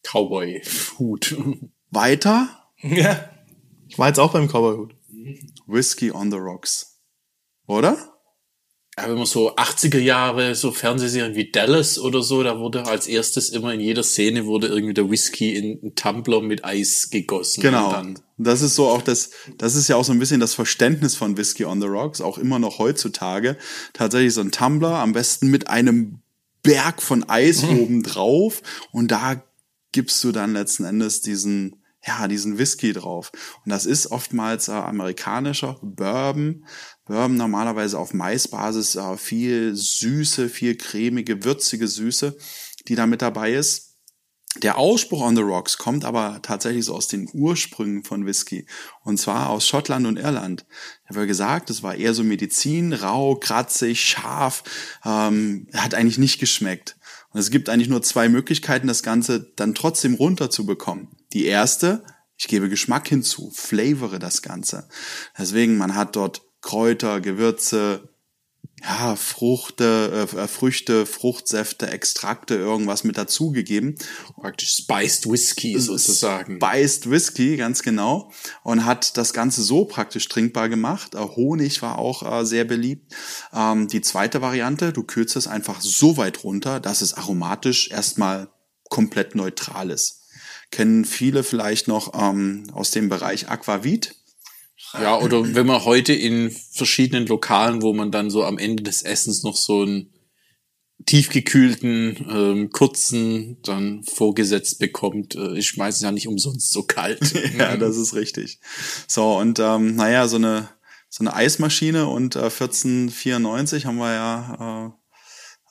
Cowboy-Hut. 0.03 1.35
weiter 1.89 2.63
Ja. 2.83 3.29
Ich 3.87 3.97
war 3.97 4.07
jetzt 4.07 4.19
auch 4.19 4.33
beim 4.33 4.47
Cowboyhut. 4.47 4.95
Whiskey 5.67 6.11
on 6.11 6.31
the 6.31 6.37
Rocks. 6.37 6.99
Oder? 7.67 8.12
Ja, 8.97 9.09
wenn 9.09 9.15
man 9.15 9.25
so 9.25 9.55
80er 9.55 9.99
Jahre, 9.99 10.53
so 10.53 10.71
Fernsehserien 10.71 11.33
wie 11.35 11.49
Dallas 11.49 11.97
oder 11.97 12.21
so, 12.21 12.43
da 12.43 12.59
wurde 12.59 12.85
als 12.85 13.07
erstes 13.07 13.49
immer 13.49 13.73
in 13.73 13.79
jeder 13.79 14.03
Szene 14.03 14.45
wurde 14.45 14.67
irgendwie 14.67 14.93
der 14.93 15.09
Whisky 15.09 15.55
in 15.55 15.79
einen 15.81 15.95
Tumbler 15.95 16.41
mit 16.41 16.63
Eis 16.63 17.09
gegossen. 17.09 17.61
Genau. 17.61 17.87
Und 17.87 17.93
dann 17.93 18.19
Das 18.37 18.61
ist 18.61 18.75
so 18.75 18.87
auch 18.87 19.01
das, 19.01 19.31
das 19.57 19.75
ist 19.75 19.87
ja 19.87 19.95
auch 19.95 20.03
so 20.03 20.11
ein 20.11 20.19
bisschen 20.19 20.39
das 20.39 20.53
Verständnis 20.53 21.15
von 21.15 21.37
Whiskey 21.37 21.65
on 21.65 21.81
the 21.81 21.87
Rocks, 21.87 22.21
auch 22.21 22.37
immer 22.37 22.59
noch 22.59 22.77
heutzutage. 22.77 23.57
Tatsächlich 23.93 24.35
so 24.35 24.41
ein 24.41 24.51
Tumbler, 24.51 24.99
am 24.99 25.13
besten 25.13 25.47
mit 25.47 25.69
einem 25.69 26.19
Berg 26.61 27.01
von 27.01 27.27
Eis 27.27 27.63
oben 27.63 28.03
drauf 28.03 28.61
und 28.91 29.09
da 29.09 29.43
gibst 29.91 30.23
du 30.23 30.31
dann 30.31 30.53
letzten 30.53 30.83
Endes 30.83 31.21
diesen, 31.21 31.83
ja, 32.05 32.27
diesen 32.27 32.57
Whisky 32.57 32.93
drauf. 32.93 33.31
Und 33.63 33.69
das 33.71 33.85
ist 33.85 34.11
oftmals 34.11 34.67
äh, 34.67 34.73
amerikanischer 34.73 35.77
Bourbon. 35.81 36.65
Bourbon 37.05 37.35
normalerweise 37.35 37.99
auf 37.99 38.13
Maisbasis, 38.13 38.95
äh, 38.95 39.17
viel 39.17 39.75
Süße, 39.75 40.49
viel 40.49 40.75
cremige, 40.75 41.43
würzige 41.43 41.87
Süße, 41.87 42.37
die 42.87 42.95
da 42.95 43.07
mit 43.07 43.21
dabei 43.21 43.53
ist. 43.53 43.93
Der 44.61 44.77
Ausspruch 44.77 45.21
on 45.21 45.35
the 45.35 45.41
rocks 45.41 45.79
kommt 45.79 46.05
aber 46.05 46.39
tatsächlich 46.43 46.85
so 46.85 46.93
aus 46.93 47.07
den 47.07 47.27
Ursprüngen 47.33 48.03
von 48.03 48.27
Whisky. 48.27 48.67
Und 49.01 49.19
zwar 49.19 49.49
aus 49.49 49.67
Schottland 49.67 50.05
und 50.05 50.17
Irland. 50.17 50.65
Habe 51.05 51.21
ja 51.21 51.25
gesagt, 51.25 51.71
es 51.71 51.81
war 51.81 51.95
eher 51.95 52.13
so 52.13 52.23
Medizin, 52.23 52.93
rau, 52.93 53.35
kratzig, 53.35 54.01
scharf, 54.01 54.63
ähm, 55.03 55.67
hat 55.73 55.95
eigentlich 55.95 56.19
nicht 56.19 56.39
geschmeckt. 56.39 56.97
Und 57.31 57.39
es 57.39 57.49
gibt 57.49 57.67
eigentlich 57.67 57.89
nur 57.89 58.03
zwei 58.03 58.29
Möglichkeiten, 58.29 58.87
das 58.87 59.01
Ganze 59.01 59.51
dann 59.55 59.73
trotzdem 59.73 60.13
runterzubekommen. 60.13 61.07
Die 61.33 61.45
erste, 61.45 62.03
ich 62.37 62.47
gebe 62.47 62.69
Geschmack 62.69 63.07
hinzu, 63.07 63.49
flavore 63.51 64.19
das 64.19 64.43
Ganze. 64.43 64.87
Deswegen, 65.35 65.77
man 65.77 65.95
hat 65.95 66.15
dort 66.15 66.43
Kräuter, 66.63 67.21
Gewürze, 67.21 68.09
ja, 68.81 69.15
Fruchte, 69.15 70.27
äh, 70.33 70.47
Früchte, 70.47 71.05
Fruchtsäfte, 71.05 71.87
Extrakte, 71.87 72.55
irgendwas 72.55 73.03
mit 73.03 73.17
dazugegeben. 73.17 73.95
praktisch 74.35 74.75
Spiced 74.77 75.29
Whisky 75.29 75.79
sozusagen. 75.79 76.59
Spiced 76.61 77.09
Whisky, 77.09 77.57
ganz 77.57 77.83
genau. 77.83 78.31
Und 78.63 78.85
hat 78.85 79.15
das 79.17 79.33
Ganze 79.33 79.61
so 79.61 79.85
praktisch 79.85 80.27
trinkbar 80.27 80.67
gemacht. 80.69 81.15
Äh, 81.15 81.19
Honig 81.19 81.81
war 81.81 81.97
auch 81.97 82.41
äh, 82.41 82.45
sehr 82.45 82.65
beliebt. 82.65 83.13
Ähm, 83.53 83.87
die 83.87 84.01
zweite 84.01 84.41
Variante, 84.41 84.91
du 84.91 85.03
kürzt 85.03 85.35
es 85.35 85.47
einfach 85.47 85.79
so 85.81 86.17
weit 86.17 86.43
runter, 86.43 86.79
dass 86.79 87.01
es 87.01 87.13
aromatisch 87.13 87.89
erstmal 87.89 88.49
komplett 88.89 89.35
neutral 89.35 89.91
ist. 89.91 90.23
Kennen 90.71 91.05
viele 91.05 91.43
vielleicht 91.43 91.87
noch 91.87 92.13
ähm, 92.19 92.65
aus 92.73 92.91
dem 92.91 93.07
Bereich 93.07 93.49
Aquavit. 93.49 94.22
Ja, 94.93 95.19
oder 95.19 95.55
wenn 95.55 95.65
man 95.65 95.85
heute 95.85 96.13
in 96.13 96.51
verschiedenen 96.51 97.25
Lokalen, 97.25 97.81
wo 97.81 97.93
man 97.93 98.11
dann 98.11 98.29
so 98.29 98.43
am 98.43 98.57
Ende 98.57 98.83
des 98.83 99.01
Essens 99.03 99.43
noch 99.43 99.55
so 99.55 99.83
ein 99.83 100.09
tiefgekühlten, 101.05 102.27
ähm, 102.29 102.69
kurzen 102.69 103.57
dann 103.63 104.03
vorgesetzt 104.03 104.79
bekommt, 104.79 105.35
äh, 105.35 105.57
ist 105.57 105.77
meistens 105.77 106.03
ja 106.03 106.11
nicht 106.11 106.27
umsonst 106.27 106.71
so 106.71 106.83
kalt. 106.83 107.33
ja, 107.57 107.75
das 107.77 107.97
ist 107.97 108.13
richtig. 108.13 108.59
So, 109.07 109.37
und 109.37 109.59
ähm, 109.59 109.95
naja, 109.95 110.27
so 110.27 110.37
eine, 110.37 110.69
so 111.09 111.23
eine 111.23 111.33
Eismaschine 111.33 112.07
und 112.07 112.35
äh, 112.35 112.43
1494 112.43 113.85
haben 113.85 113.97
wir 113.97 114.13
ja 114.13 114.93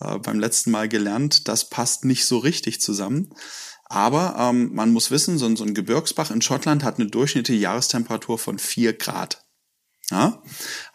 äh, 0.01 0.15
äh, 0.15 0.19
beim 0.19 0.39
letzten 0.39 0.71
Mal 0.71 0.89
gelernt, 0.89 1.49
das 1.49 1.69
passt 1.69 2.05
nicht 2.05 2.27
so 2.27 2.39
richtig 2.39 2.81
zusammen. 2.81 3.31
Aber 3.93 4.37
ähm, 4.39 4.71
man 4.73 4.91
muss 4.91 5.11
wissen, 5.11 5.37
so, 5.37 5.55
so 5.55 5.65
ein 5.65 5.75
Gebirgsbach 5.75 6.31
in 6.31 6.41
Schottland 6.41 6.83
hat 6.83 6.99
eine 6.99 7.11
durchschnittliche 7.11 7.61
Jahrestemperatur 7.61 8.39
von 8.39 8.59
vier 8.59 8.95
Grad. 8.95 9.45
Ja? 10.11 10.43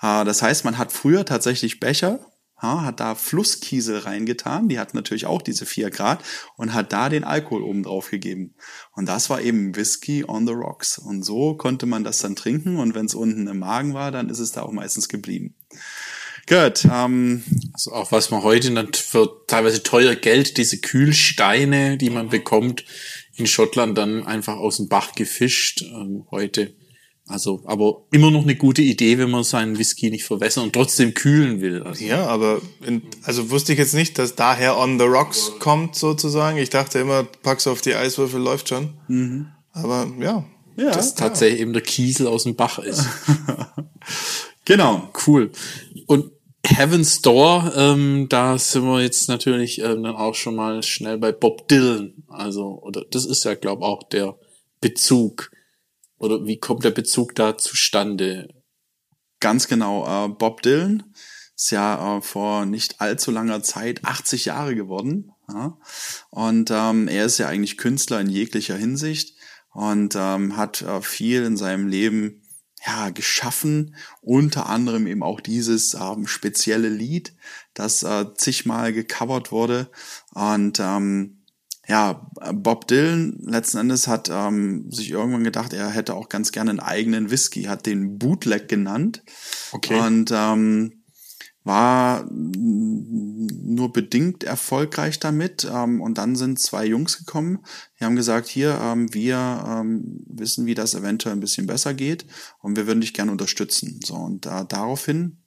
Äh, 0.01 0.25
das 0.25 0.41
heißt, 0.41 0.65
man 0.65 0.79
hat 0.79 0.91
früher 0.91 1.23
tatsächlich 1.23 1.79
Becher 1.79 2.19
ja, 2.59 2.81
hat 2.81 2.99
da 2.99 3.13
Flusskiesel 3.13 3.99
reingetan, 3.99 4.67
die 4.67 4.79
hat 4.79 4.95
natürlich 4.95 5.27
auch 5.27 5.43
diese 5.43 5.67
vier 5.67 5.91
Grad 5.91 6.23
und 6.55 6.73
hat 6.73 6.91
da 6.91 7.07
den 7.09 7.23
Alkohol 7.23 7.61
oben 7.61 7.83
drauf 7.83 8.09
gegeben. 8.09 8.55
Und 8.95 9.05
das 9.05 9.29
war 9.29 9.41
eben 9.41 9.75
Whisky 9.75 10.25
on 10.27 10.47
the 10.47 10.53
Rocks. 10.53 10.97
Und 10.97 11.21
so 11.21 11.55
konnte 11.55 11.85
man 11.85 12.03
das 12.03 12.17
dann 12.17 12.35
trinken 12.35 12.79
und 12.79 12.95
wenn 12.95 13.05
es 13.05 13.13
unten 13.13 13.45
im 13.45 13.59
Magen 13.59 13.93
war, 13.93 14.11
dann 14.11 14.29
ist 14.29 14.39
es 14.39 14.53
da 14.53 14.63
auch 14.63 14.71
meistens 14.71 15.07
geblieben. 15.07 15.53
Gut. 16.47 16.87
Ähm, 16.91 17.43
also 17.73 17.91
auch 17.93 18.11
was 18.11 18.31
man 18.31 18.43
heute 18.43 18.71
dann 18.73 18.93
für 18.93 19.43
teilweise 19.47 19.83
teuer 19.83 20.15
Geld, 20.15 20.57
diese 20.57 20.79
Kühlsteine, 20.79 21.97
die 21.97 22.09
man 22.09 22.29
bekommt, 22.29 22.85
in 23.35 23.47
Schottland 23.47 23.97
dann 23.97 24.25
einfach 24.25 24.55
aus 24.55 24.77
dem 24.77 24.87
Bach 24.87 25.13
gefischt. 25.13 25.81
Ähm, 25.81 26.25
heute 26.31 26.73
also, 27.29 27.61
aber 27.65 28.05
immer 28.11 28.31
noch 28.31 28.43
eine 28.43 28.55
gute 28.55 28.81
Idee, 28.81 29.17
wenn 29.17 29.29
man 29.29 29.43
seinen 29.43 29.77
Whisky 29.77 30.09
nicht 30.09 30.23
verwässern 30.23 30.63
und 30.63 30.73
trotzdem 30.73 31.13
kühlen 31.13 31.59
will. 31.59 31.83
Also. 31.83 32.05
Ja, 32.05 32.25
aber 32.27 32.61
in, 32.85 33.01
also 33.23 33.49
wusste 33.49 33.73
ich 33.73 33.79
jetzt 33.79 33.93
nicht, 33.93 34.17
dass 34.17 34.35
daher 34.35 34.77
On 34.77 34.97
the 34.97 35.05
Rocks 35.05 35.51
kommt 35.59 35.95
sozusagen. 35.95 36.57
Ich 36.57 36.69
dachte 36.69 36.99
immer, 36.99 37.25
pack's 37.25 37.67
auf 37.67 37.81
die 37.81 37.95
Eiswürfel, 37.95 38.39
läuft 38.39 38.69
schon. 38.69 38.93
Mhm. 39.09 39.47
Aber 39.73 40.09
ja. 40.19 40.45
Ja, 40.77 40.91
dass 40.91 41.15
tatsächlich 41.15 41.59
eben 41.59 41.73
der 41.73 41.81
Kiesel 41.81 42.27
aus 42.27 42.43
dem 42.43 42.55
Bach 42.55 42.79
ist. 42.79 43.03
genau. 44.65 45.11
Cool. 45.25 45.51
Und 46.05 46.31
Heaven's 46.77 47.23
Door, 47.23 47.73
ähm, 47.75 48.27
da 48.29 48.55
sind 48.59 48.83
wir 48.83 49.01
jetzt 49.01 49.29
natürlich 49.29 49.79
ähm, 49.79 50.03
dann 50.03 50.15
auch 50.15 50.35
schon 50.35 50.55
mal 50.55 50.83
schnell 50.83 51.17
bei 51.17 51.31
Bob 51.31 51.67
Dylan. 51.67 52.23
Also, 52.27 52.79
oder 52.83 53.03
das 53.09 53.25
ist 53.25 53.45
ja, 53.45 53.55
glaube 53.55 53.83
auch 53.83 54.03
der 54.03 54.37
Bezug 54.79 55.49
oder 56.19 56.45
wie 56.45 56.59
kommt 56.59 56.83
der 56.83 56.91
Bezug 56.91 57.33
da 57.33 57.57
zustande? 57.57 58.49
Ganz 59.39 59.67
genau. 59.67 60.05
Äh, 60.05 60.29
Bob 60.29 60.61
Dylan 60.61 61.15
ist 61.55 61.71
ja 61.71 62.17
äh, 62.17 62.21
vor 62.21 62.67
nicht 62.67 63.01
allzu 63.01 63.31
langer 63.31 63.63
Zeit 63.63 64.05
80 64.05 64.45
Jahre 64.45 64.75
geworden. 64.75 65.31
Ja? 65.49 65.79
Und 66.29 66.69
ähm, 66.71 67.07
er 67.07 67.25
ist 67.25 67.39
ja 67.39 67.47
eigentlich 67.47 67.77
Künstler 67.77 68.21
in 68.21 68.29
jeglicher 68.29 68.75
Hinsicht 68.75 69.35
und 69.73 70.13
ähm, 70.15 70.55
hat 70.55 70.83
äh, 70.83 71.01
viel 71.01 71.43
in 71.43 71.57
seinem 71.57 71.87
Leben 71.87 72.43
ja, 72.87 73.09
geschaffen, 73.09 73.95
unter 74.21 74.67
anderem 74.67 75.07
eben 75.07 75.21
auch 75.21 75.41
dieses 75.41 75.93
ähm, 75.93 76.25
spezielle 76.25 76.87
Lied, 76.87 77.33
das 77.73 78.01
äh, 78.03 78.25
zigmal 78.35 78.93
gecovert 78.93 79.51
wurde. 79.51 79.91
Und 80.33 80.79
ähm, 80.79 81.43
ja, 81.85 82.29
Bob 82.53 82.87
Dylan 82.87 83.37
letzten 83.41 83.77
Endes 83.77 84.07
hat 84.07 84.29
ähm, 84.31 84.89
sich 84.89 85.11
irgendwann 85.11 85.43
gedacht, 85.43 85.73
er 85.73 85.89
hätte 85.89 86.15
auch 86.15 86.29
ganz 86.29 86.51
gerne 86.51 86.69
einen 86.69 86.79
eigenen 86.79 87.29
Whisky, 87.29 87.63
hat 87.63 87.85
den 87.85 88.17
Bootleg 88.17 88.69
genannt. 88.69 89.23
Okay. 89.73 89.99
Und 89.99 90.31
ähm, 90.33 90.96
war 91.67 92.25
nur 92.31 93.91
bedingt 93.91 94.43
erfolgreich 94.43 95.19
damit. 95.19 95.69
Ähm, 95.71 96.01
und 96.01 96.17
dann 96.17 96.35
sind 96.35 96.59
zwei 96.59 96.85
Jungs 96.85 97.19
gekommen, 97.19 97.59
die 97.99 98.05
haben 98.05 98.15
gesagt, 98.15 98.47
hier, 98.47 98.79
ähm, 98.81 99.13
wir 99.13 99.63
ähm, 99.67 100.23
wissen, 100.27 100.65
wie 100.65 100.75
das 100.75 100.95
eventuell 100.95 101.35
ein 101.35 101.41
bisschen 101.41 101.67
besser 101.67 101.93
geht 101.93 102.25
und 102.59 102.75
wir 102.75 102.87
würden 102.87 103.01
dich 103.01 103.13
gerne 103.13 103.31
unterstützen. 103.31 103.99
So, 104.03 104.15
und 104.15 104.45
äh, 104.45 104.65
daraufhin 104.67 105.37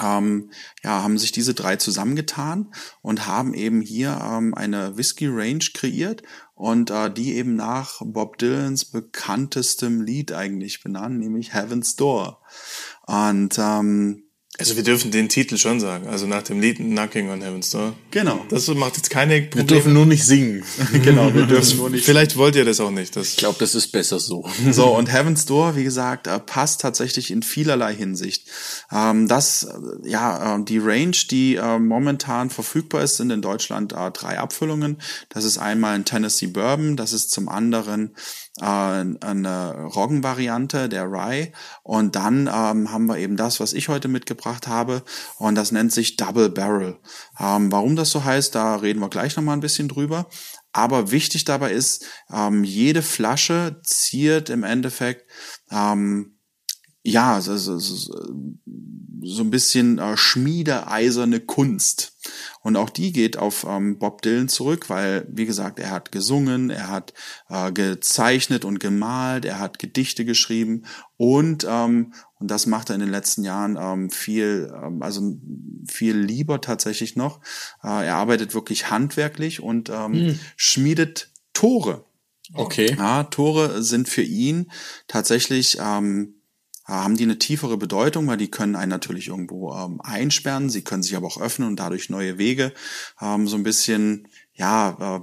ähm, 0.00 0.50
ja, 0.84 1.02
haben 1.02 1.16
sich 1.16 1.32
diese 1.32 1.54
drei 1.54 1.76
zusammengetan 1.76 2.72
und 3.00 3.26
haben 3.26 3.54
eben 3.54 3.80
hier 3.80 4.20
ähm, 4.22 4.54
eine 4.54 4.98
Whisky 4.98 5.26
Range 5.26 5.64
kreiert 5.72 6.22
und 6.54 6.90
äh, 6.90 7.10
die 7.10 7.34
eben 7.34 7.56
nach 7.56 8.02
Bob 8.04 8.36
Dylans 8.38 8.84
bekanntestem 8.84 10.02
Lied 10.02 10.32
eigentlich 10.32 10.82
benannt, 10.82 11.18
nämlich 11.18 11.54
Heaven's 11.54 11.96
Door. 11.96 12.42
Und 13.06 13.58
ähm, 13.58 14.25
also 14.58 14.76
wir 14.76 14.82
dürfen 14.82 15.10
den 15.10 15.28
Titel 15.28 15.58
schon 15.58 15.80
sagen, 15.80 16.06
also 16.08 16.26
nach 16.26 16.42
dem 16.42 16.60
Lied 16.60 16.78
Knocking 16.78 17.28
on 17.30 17.42
Heaven's 17.42 17.70
Door. 17.70 17.94
Genau. 18.10 18.44
Das 18.48 18.66
macht 18.68 18.96
jetzt 18.96 19.10
keine 19.10 19.42
Probleme. 19.42 19.68
Wir 19.68 19.76
dürfen 19.76 19.92
nur 19.92 20.06
nicht 20.06 20.24
singen. 20.24 20.64
genau, 21.04 21.34
wir 21.34 21.46
dürfen 21.46 21.76
nur 21.76 21.90
nicht 21.90 22.04
Vielleicht 22.04 22.36
wollt 22.36 22.56
ihr 22.56 22.64
das 22.64 22.80
auch 22.80 22.90
nicht. 22.90 23.16
Das 23.16 23.28
ich 23.28 23.36
glaube, 23.36 23.56
das 23.58 23.74
ist 23.74 23.88
besser 23.88 24.18
so. 24.18 24.48
so, 24.70 24.96
und 24.96 25.12
Heaven's 25.12 25.44
Door, 25.44 25.76
wie 25.76 25.84
gesagt, 25.84 26.26
äh, 26.26 26.38
passt 26.38 26.80
tatsächlich 26.80 27.30
in 27.30 27.42
vielerlei 27.42 27.94
Hinsicht. 27.94 28.48
Ähm, 28.90 29.28
das, 29.28 29.64
äh, 29.64 30.08
ja, 30.08 30.56
äh, 30.56 30.64
die 30.64 30.78
Range, 30.78 31.16
die 31.30 31.60
momentan 31.78 32.50
verfügbar 32.50 33.02
ist, 33.02 33.16
sind 33.16 33.30
in 33.30 33.42
Deutschland 33.42 33.92
drei 33.92 34.38
Abfüllungen. 34.38 34.98
Das 35.28 35.44
ist 35.44 35.58
einmal 35.58 35.94
ein 35.94 36.04
Tennessee 36.04 36.46
Bourbon, 36.46 36.96
das 36.96 37.12
ist 37.12 37.30
zum 37.30 37.48
anderen 37.48 38.14
äh, 38.60 38.64
eine 38.64 39.84
Roggenvariante, 39.94 40.88
der 40.88 41.04
Rye. 41.04 41.52
Und 41.82 42.16
dann 42.16 42.46
ähm, 42.52 42.92
haben 42.92 43.06
wir 43.06 43.18
eben 43.18 43.36
das, 43.36 43.60
was 43.60 43.72
ich 43.72 43.88
heute 43.88 44.08
mitgebracht 44.08 44.66
habe. 44.66 45.02
Und 45.38 45.54
das 45.54 45.72
nennt 45.72 45.92
sich 45.92 46.16
Double 46.16 46.48
Barrel. 46.48 46.98
Ähm, 47.38 47.70
warum 47.72 47.96
das 47.96 48.10
so 48.10 48.24
heißt, 48.24 48.54
da 48.54 48.76
reden 48.76 49.00
wir 49.00 49.08
gleich 49.08 49.36
nochmal 49.36 49.56
ein 49.56 49.60
bisschen 49.60 49.88
drüber. 49.88 50.26
Aber 50.72 51.10
wichtig 51.10 51.44
dabei 51.44 51.72
ist, 51.72 52.04
ähm, 52.32 52.64
jede 52.64 53.02
Flasche 53.02 53.80
ziert 53.82 54.50
im 54.50 54.62
Endeffekt 54.62 55.30
ähm, 55.70 56.36
ja, 57.06 57.40
so, 57.40 57.56
so, 57.56 57.78
so 57.78 59.42
ein 59.42 59.50
bisschen 59.50 59.98
äh, 59.98 60.16
schmiedeeiserne 60.16 61.40
Kunst. 61.40 62.15
Und 62.66 62.74
auch 62.76 62.90
die 62.90 63.12
geht 63.12 63.36
auf 63.36 63.64
ähm, 63.64 63.96
Bob 63.96 64.22
Dylan 64.22 64.48
zurück, 64.48 64.90
weil, 64.90 65.24
wie 65.30 65.46
gesagt, 65.46 65.78
er 65.78 65.92
hat 65.92 66.10
gesungen, 66.10 66.70
er 66.70 66.90
hat 66.90 67.14
äh, 67.48 67.70
gezeichnet 67.70 68.64
und 68.64 68.80
gemalt, 68.80 69.44
er 69.44 69.60
hat 69.60 69.78
Gedichte 69.78 70.24
geschrieben 70.24 70.82
und, 71.16 71.64
ähm, 71.70 72.12
und 72.40 72.50
das 72.50 72.66
macht 72.66 72.90
er 72.90 72.96
in 72.96 73.02
den 73.02 73.10
letzten 73.12 73.44
Jahren 73.44 73.78
ähm, 73.80 74.10
viel, 74.10 74.74
ähm, 74.82 75.00
also 75.00 75.38
viel 75.86 76.18
lieber 76.18 76.60
tatsächlich 76.60 77.14
noch. 77.14 77.38
Äh, 77.84 78.04
er 78.04 78.16
arbeitet 78.16 78.52
wirklich 78.52 78.90
handwerklich 78.90 79.62
und 79.62 79.88
ähm, 79.88 80.14
hm. 80.14 80.40
schmiedet 80.56 81.30
Tore. 81.52 82.04
Okay. 82.52 82.96
Ja, 82.98 83.22
Tore 83.22 83.80
sind 83.84 84.08
für 84.08 84.22
ihn 84.22 84.72
tatsächlich 85.06 85.78
ähm, 85.80 86.35
haben 86.86 87.16
die 87.16 87.24
eine 87.24 87.38
tiefere 87.38 87.76
Bedeutung, 87.76 88.26
weil 88.28 88.36
die 88.36 88.50
können 88.50 88.76
einen 88.76 88.90
natürlich 88.90 89.28
irgendwo 89.28 89.74
ähm, 89.74 90.00
einsperren, 90.02 90.70
sie 90.70 90.82
können 90.82 91.02
sich 91.02 91.16
aber 91.16 91.26
auch 91.26 91.40
öffnen 91.40 91.68
und 91.68 91.76
dadurch 91.76 92.10
neue 92.10 92.38
Wege 92.38 92.72
ähm, 93.20 93.48
so 93.48 93.56
ein 93.56 93.64
bisschen 93.64 94.28
ja 94.56 95.20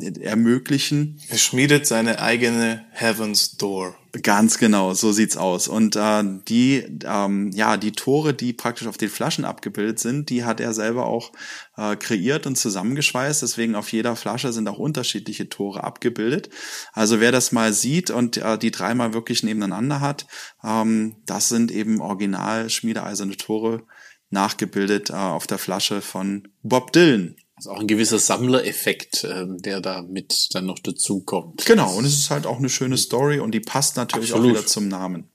äh, 0.00 0.20
ermöglichen. 0.20 1.18
Er 1.28 1.38
schmiedet 1.38 1.86
seine 1.86 2.20
eigene 2.20 2.84
Heaven's 2.90 3.56
Door. 3.56 3.96
Ganz 4.22 4.58
genau, 4.58 4.92
so 4.92 5.10
sieht's 5.10 5.38
aus. 5.38 5.68
Und 5.68 5.96
äh, 5.96 6.22
die, 6.46 7.00
ähm, 7.04 7.50
ja, 7.52 7.78
die 7.78 7.92
Tore, 7.92 8.34
die 8.34 8.52
praktisch 8.52 8.86
auf 8.86 8.98
den 8.98 9.08
Flaschen 9.08 9.46
abgebildet 9.46 10.00
sind, 10.00 10.28
die 10.28 10.44
hat 10.44 10.60
er 10.60 10.74
selber 10.74 11.06
auch 11.06 11.32
äh, 11.78 11.96
kreiert 11.96 12.46
und 12.46 12.58
zusammengeschweißt. 12.58 13.40
Deswegen 13.40 13.74
auf 13.74 13.90
jeder 13.90 14.14
Flasche 14.14 14.52
sind 14.52 14.68
auch 14.68 14.78
unterschiedliche 14.78 15.48
Tore 15.48 15.82
abgebildet. 15.82 16.50
Also 16.92 17.20
wer 17.20 17.32
das 17.32 17.52
mal 17.52 17.72
sieht 17.72 18.10
und 18.10 18.36
äh, 18.36 18.58
die 18.58 18.70
dreimal 18.70 19.14
wirklich 19.14 19.42
nebeneinander 19.42 20.02
hat, 20.02 20.26
ähm, 20.62 21.16
das 21.24 21.48
sind 21.48 21.70
eben 21.70 22.02
original 22.02 22.68
schmiedeeiserne 22.68 23.38
Tore 23.38 23.84
nachgebildet 24.28 25.08
äh, 25.08 25.14
auf 25.14 25.46
der 25.46 25.58
Flasche 25.58 26.02
von 26.02 26.48
Bob 26.62 26.92
Dylan. 26.92 27.36
Also 27.54 27.70
auch 27.70 27.80
ein 27.80 27.86
gewisser 27.86 28.18
Sammlereffekt, 28.18 29.24
ähm, 29.24 29.58
der 29.58 29.80
da 29.80 30.02
mit 30.02 30.48
dann 30.52 30.66
noch 30.66 30.78
dazu 30.78 31.20
kommt. 31.20 31.64
Genau, 31.66 31.94
und 31.94 32.04
es 32.04 32.14
ist 32.14 32.30
halt 32.30 32.46
auch 32.46 32.58
eine 32.58 32.68
schöne 32.68 32.96
Story 32.96 33.40
und 33.40 33.52
die 33.52 33.60
passt 33.60 33.96
natürlich 33.96 34.32
Absolut. 34.32 34.56
auch 34.56 34.58
wieder 34.58 34.66
zum 34.66 34.88
Namen. 34.88 35.30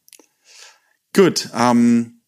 Gut, 1.13 1.49
ähm, 1.53 2.21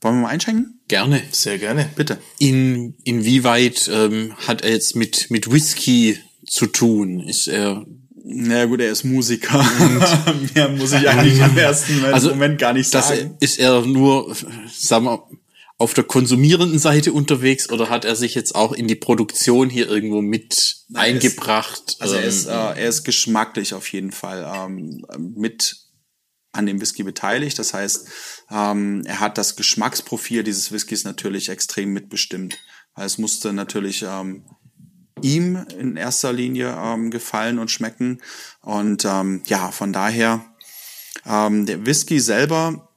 wollen 0.00 0.16
wir 0.16 0.22
mal 0.22 0.28
einschenken? 0.28 0.80
Gerne. 0.88 1.22
Sehr 1.30 1.58
gerne. 1.58 1.88
Bitte. 1.96 2.18
In, 2.38 2.94
inwieweit 3.04 3.88
ähm, 3.92 4.34
hat 4.36 4.62
er 4.62 4.70
jetzt 4.70 4.96
mit, 4.96 5.30
mit 5.30 5.50
Whisky 5.50 6.18
zu 6.46 6.66
tun? 6.66 7.20
Ist 7.20 7.48
er 7.48 7.86
na 8.24 8.64
gut, 8.66 8.80
er 8.80 8.90
ist 8.90 9.04
Musiker. 9.04 9.58
Mehr 10.54 10.68
muss 10.68 10.92
ich 10.92 11.08
eigentlich 11.08 11.40
im 11.40 11.58
ersten 11.58 12.04
also, 12.04 12.30
Moment 12.30 12.58
gar 12.58 12.72
nicht 12.72 12.88
sagen. 12.88 13.36
Das 13.40 13.50
ist 13.50 13.58
er 13.58 13.82
nur, 13.82 14.34
sagen 14.72 15.06
wir, 15.06 15.26
auf 15.78 15.94
der 15.94 16.04
konsumierenden 16.04 16.78
Seite 16.78 17.12
unterwegs 17.12 17.70
oder 17.70 17.88
hat 17.88 18.04
er 18.04 18.14
sich 18.14 18.34
jetzt 18.34 18.54
auch 18.54 18.72
in 18.72 18.86
die 18.86 18.94
Produktion 18.94 19.68
hier 19.68 19.88
irgendwo 19.88 20.22
mit 20.22 20.84
Nein, 20.88 21.14
eingebracht? 21.14 21.82
Ist, 21.88 22.02
also 22.02 22.14
er 22.14 22.24
ist, 22.24 22.46
ähm, 22.46 22.52
äh, 22.52 22.80
er 22.82 22.88
ist 22.88 23.04
geschmacklich 23.04 23.74
auf 23.74 23.90
jeden 23.92 24.12
Fall 24.12 24.50
ähm, 24.54 25.04
mit 25.18 25.76
an 26.52 26.66
dem 26.66 26.80
Whisky 26.80 27.02
beteiligt. 27.02 27.58
Das 27.58 27.74
heißt, 27.74 28.08
ähm, 28.50 29.02
er 29.06 29.20
hat 29.20 29.38
das 29.38 29.56
Geschmacksprofil 29.56 30.44
dieses 30.44 30.70
Whiskys 30.70 31.04
natürlich 31.04 31.48
extrem 31.48 31.92
mitbestimmt. 31.92 32.58
weil 32.94 33.06
es 33.06 33.18
musste 33.18 33.52
natürlich 33.52 34.04
ähm, 34.06 34.44
ihm 35.22 35.56
in 35.78 35.96
erster 35.96 36.32
Linie 36.32 36.76
ähm, 36.78 37.10
gefallen 37.10 37.58
und 37.58 37.70
schmecken. 37.70 38.20
Und 38.60 39.04
ähm, 39.04 39.42
ja, 39.46 39.70
von 39.70 39.92
daher, 39.92 40.44
ähm, 41.24 41.66
der 41.66 41.86
Whisky 41.86 42.20
selber, 42.20 42.88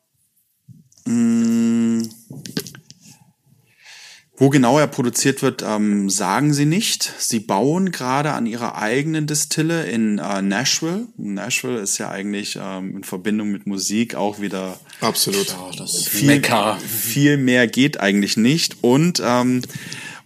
mh, 1.06 2.10
wo 4.38 4.50
genau 4.50 4.78
er 4.78 4.88
produziert 4.88 5.42
wird, 5.42 5.64
ähm, 5.66 6.10
sagen 6.10 6.54
sie 6.54 6.66
nicht. 6.66 7.14
Sie 7.18 7.40
bauen 7.40 7.92
gerade 7.92 8.32
an 8.34 8.46
ihrer 8.46 8.78
eigenen 8.78 9.28
Distille 9.28 9.86
in 9.86 10.20
äh, 10.20 10.42
Nashville. 10.42 11.08
Nashville 11.18 11.80
ist 11.80 11.98
ja 11.98 12.10
eigentlich 12.10 12.60
ähm, 12.62 12.98
in 12.98 13.04
Verbindung 13.04 13.52
mit 13.52 13.66
Musik 13.66 14.16
auch 14.16 14.42
wieder 14.42 14.80
Absolut. 15.00 15.48
Ja, 15.48 15.72
das 15.78 16.04
viel, 16.04 16.28
Mekka. 16.28 16.76
viel 16.78 17.38
mehr 17.38 17.68
geht 17.68 18.00
eigentlich 18.00 18.36
nicht. 18.36 18.84
Und 18.84 19.22
ähm, 19.24 19.62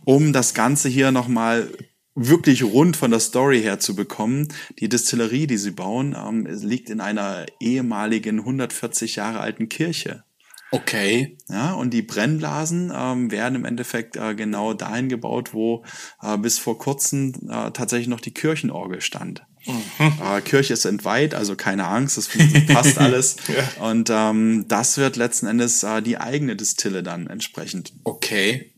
um 0.05 0.33
das 0.33 0.55
Ganze 0.55 0.89
hier 0.89 1.11
nochmal 1.11 1.69
wirklich 2.15 2.63
rund 2.63 2.97
von 2.97 3.11
der 3.11 3.19
Story 3.19 3.61
her 3.61 3.79
zu 3.79 3.95
bekommen, 3.95 4.47
die 4.79 4.89
Distillerie, 4.89 5.47
die 5.47 5.57
sie 5.57 5.71
bauen, 5.71 6.15
ähm, 6.17 6.47
liegt 6.47 6.89
in 6.89 6.99
einer 6.99 7.45
ehemaligen 7.59 8.39
140 8.39 9.17
Jahre 9.17 9.39
alten 9.39 9.69
Kirche. 9.69 10.23
Okay. 10.71 11.37
Ja, 11.49 11.73
und 11.73 11.91
die 11.91 12.01
Brennblasen 12.01 12.91
ähm, 12.95 13.31
werden 13.31 13.55
im 13.55 13.65
Endeffekt 13.65 14.15
äh, 14.17 14.35
genau 14.35 14.73
dahin 14.73 15.09
gebaut, 15.09 15.53
wo 15.53 15.83
äh, 16.21 16.37
bis 16.37 16.59
vor 16.59 16.77
kurzem 16.77 17.33
äh, 17.49 17.71
tatsächlich 17.71 18.07
noch 18.07 18.19
die 18.19 18.33
Kirchenorgel 18.33 19.01
stand. 19.01 19.43
Äh, 19.65 20.41
Kirche 20.41 20.73
ist 20.73 20.85
entweiht, 20.85 21.33
also 21.33 21.55
keine 21.55 21.85
Angst, 21.85 22.17
das 22.17 22.29
passt 22.67 22.97
alles. 22.97 23.35
Und 23.79 24.09
ähm, 24.11 24.65
das 24.67 24.97
wird 24.97 25.15
letzten 25.15 25.47
Endes 25.47 25.83
äh, 25.83 26.01
die 26.01 26.17
eigene 26.17 26.55
Distille 26.55 27.03
dann 27.03 27.27
entsprechend. 27.27 27.93
Okay. 28.03 28.73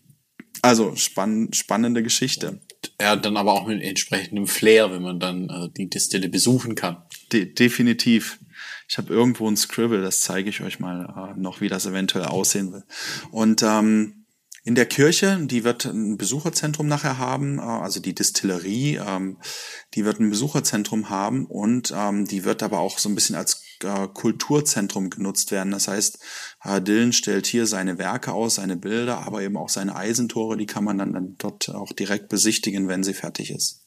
Also 0.62 0.95
spann 0.95 1.50
spannende 1.53 2.03
Geschichte. 2.03 2.62
Ja, 3.00 3.15
dann 3.15 3.38
aber 3.38 3.53
auch 3.53 3.67
mit 3.67 3.81
entsprechendem 3.81 4.48
Flair, 4.48 4.91
wenn 4.91 5.01
man 5.01 5.19
dann 5.19 5.50
äh, 5.50 5.69
die 5.75 5.89
Distille 5.89 6.29
besuchen 6.29 6.75
kann. 6.75 6.98
De 7.31 7.45
definitiv. 7.45 8.39
Ich 8.91 8.98
habe 8.98 9.13
irgendwo 9.13 9.48
ein 9.48 9.55
Scribble, 9.55 10.01
das 10.01 10.19
zeige 10.19 10.50
ich 10.50 10.60
euch 10.60 10.81
mal 10.81 11.33
äh, 11.33 11.39
noch, 11.39 11.62
wie 11.62 11.69
das 11.69 11.86
eventuell 11.86 12.25
aussehen 12.25 12.74
will. 12.74 12.83
Und 13.31 13.63
ähm, 13.63 14.25
in 14.65 14.75
der 14.75 14.86
Kirche, 14.86 15.39
die 15.45 15.63
wird 15.63 15.86
ein 15.86 16.17
Besucherzentrum 16.17 16.88
nachher 16.88 17.17
haben, 17.17 17.57
äh, 17.57 17.62
also 17.62 18.01
die 18.01 18.13
Distillerie, 18.13 18.98
ähm, 18.98 19.38
die 19.93 20.03
wird 20.03 20.19
ein 20.19 20.29
Besucherzentrum 20.29 21.10
haben 21.10 21.45
und 21.45 21.93
ähm, 21.95 22.25
die 22.25 22.43
wird 22.43 22.63
aber 22.63 22.79
auch 22.79 23.00
so 23.00 23.07
ein 23.07 23.15
bisschen 23.15 23.38
als 23.38 23.63
äh, 23.81 24.10
Kulturzentrum 24.13 25.10
genutzt 25.10 25.51
werden. 25.51 25.71
Das 25.71 25.88
heißt, 25.88 26.19
äh, 26.65 26.81
Dylan 26.81 27.13
stellt 27.13 27.48
hier 27.48 27.67
seine 27.67 27.98
Werke 27.98 28.33
aus, 28.33 28.55
seine 28.55 28.75
Bilder, 28.75 29.25
aber 29.25 29.41
eben 29.41 29.55
auch 29.55 29.69
seine 29.69 29.95
Eisentore, 29.95 30.57
die 30.57 30.65
kann 30.65 30.83
man 30.83 30.98
dann, 30.98 31.13
dann 31.13 31.36
dort 31.38 31.69
auch 31.69 31.93
direkt 31.93 32.27
besichtigen, 32.27 32.89
wenn 32.89 33.05
sie 33.05 33.13
fertig 33.13 33.51
ist. 33.51 33.83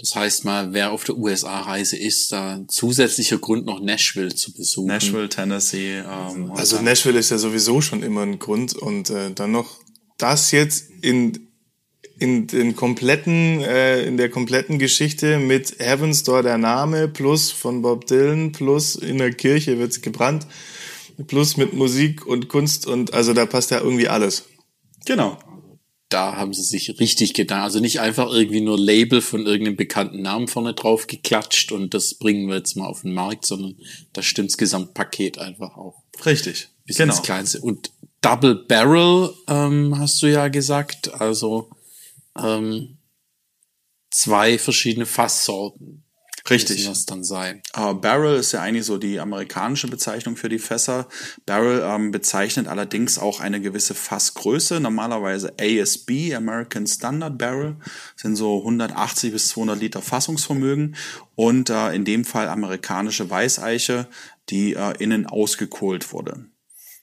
Das 0.00 0.14
heißt 0.14 0.44
mal, 0.46 0.72
wer 0.72 0.92
auf 0.92 1.04
der 1.04 1.16
USA-Reise 1.18 1.96
ist, 1.98 2.32
da 2.32 2.54
ein 2.54 2.68
zusätzlicher 2.68 3.36
Grund 3.38 3.66
noch 3.66 3.80
Nashville 3.80 4.34
zu 4.34 4.52
besuchen. 4.54 4.86
Nashville, 4.88 5.28
Tennessee. 5.28 5.98
Ähm, 5.98 6.50
Also 6.52 6.78
und- 6.78 6.84
Nashville 6.84 7.18
ist 7.18 7.30
ja 7.30 7.36
sowieso 7.38 7.80
schon 7.82 8.02
immer 8.02 8.22
ein 8.22 8.38
Grund 8.38 8.74
und 8.74 9.10
äh, 9.10 9.30
dann 9.32 9.52
noch 9.52 9.78
das 10.18 10.50
jetzt 10.52 10.90
in 11.02 11.46
in 12.18 12.46
den 12.46 12.76
kompletten 12.76 13.62
äh, 13.62 14.02
in 14.04 14.18
der 14.18 14.28
kompletten 14.28 14.78
Geschichte 14.78 15.38
mit 15.38 15.76
Heaven's 15.78 16.22
Door 16.22 16.42
der 16.42 16.58
Name 16.58 17.08
plus 17.08 17.50
von 17.50 17.80
Bob 17.80 18.06
Dylan 18.06 18.52
plus 18.52 18.94
in 18.94 19.16
der 19.16 19.32
Kirche 19.32 19.78
wird's 19.78 20.02
gebrannt 20.02 20.46
plus 21.28 21.56
mit 21.56 21.72
Musik 21.72 22.26
und 22.26 22.48
Kunst 22.48 22.86
und 22.86 23.14
also 23.14 23.32
da 23.32 23.46
passt 23.46 23.70
ja 23.70 23.80
irgendwie 23.80 24.08
alles. 24.08 24.44
Genau. 25.06 25.38
Da 26.10 26.36
haben 26.36 26.52
sie 26.52 26.62
sich 26.62 27.00
richtig 27.00 27.34
gedacht. 27.34 27.62
Also 27.62 27.80
nicht 27.80 28.00
einfach 28.00 28.30
irgendwie 28.30 28.60
nur 28.60 28.78
Label 28.78 29.22
von 29.22 29.46
irgendeinem 29.46 29.76
bekannten 29.76 30.20
Namen 30.22 30.48
vorne 30.48 30.74
drauf 30.74 31.06
geklatscht 31.06 31.72
und 31.72 31.94
das 31.94 32.14
bringen 32.14 32.48
wir 32.48 32.56
jetzt 32.56 32.76
mal 32.76 32.86
auf 32.86 33.02
den 33.02 33.14
Markt, 33.14 33.46
sondern 33.46 33.76
da 34.12 34.22
stimmt's 34.22 34.58
Gesamtpaket 34.58 35.38
einfach 35.38 35.76
auch. 35.76 36.02
Richtig. 36.26 36.68
bis 36.84 36.96
genau. 36.96 37.14
ins 37.14 37.22
Kleinste. 37.22 37.60
Und 37.60 37.92
Double 38.20 38.54
Barrel 38.54 39.32
ähm, 39.48 39.98
hast 39.98 40.22
du 40.22 40.26
ja 40.26 40.48
gesagt, 40.48 41.14
also 41.14 41.70
ähm, 42.36 42.98
zwei 44.10 44.58
verschiedene 44.58 45.06
Fasssorten. 45.06 46.04
Richtig. 46.50 46.84
Das 46.84 47.06
dann 47.06 47.22
sein. 47.24 47.62
Uh, 47.76 47.94
Barrel 47.94 48.38
ist 48.38 48.52
ja 48.52 48.60
eigentlich 48.60 48.84
so 48.84 48.98
die 48.98 49.20
amerikanische 49.20 49.88
Bezeichnung 49.88 50.36
für 50.36 50.48
die 50.48 50.58
Fässer. 50.58 51.08
Barrel 51.46 51.82
ähm, 51.84 52.10
bezeichnet 52.10 52.66
allerdings 52.66 53.18
auch 53.18 53.40
eine 53.40 53.60
gewisse 53.60 53.94
Fassgröße. 53.94 54.80
Normalerweise 54.80 55.54
ASB, 55.60 56.34
American 56.34 56.86
Standard 56.86 57.38
Barrel, 57.38 57.76
sind 58.16 58.36
so 58.36 58.58
180 58.58 59.32
bis 59.32 59.48
200 59.48 59.80
Liter 59.80 60.02
Fassungsvermögen. 60.02 60.96
Und 61.36 61.70
äh, 61.70 61.94
in 61.94 62.04
dem 62.04 62.24
Fall 62.24 62.48
amerikanische 62.48 63.30
Weißeiche, 63.30 64.08
die 64.48 64.74
äh, 64.74 64.92
innen 64.98 65.26
ausgekohlt 65.26 66.12
wurde. 66.12 66.49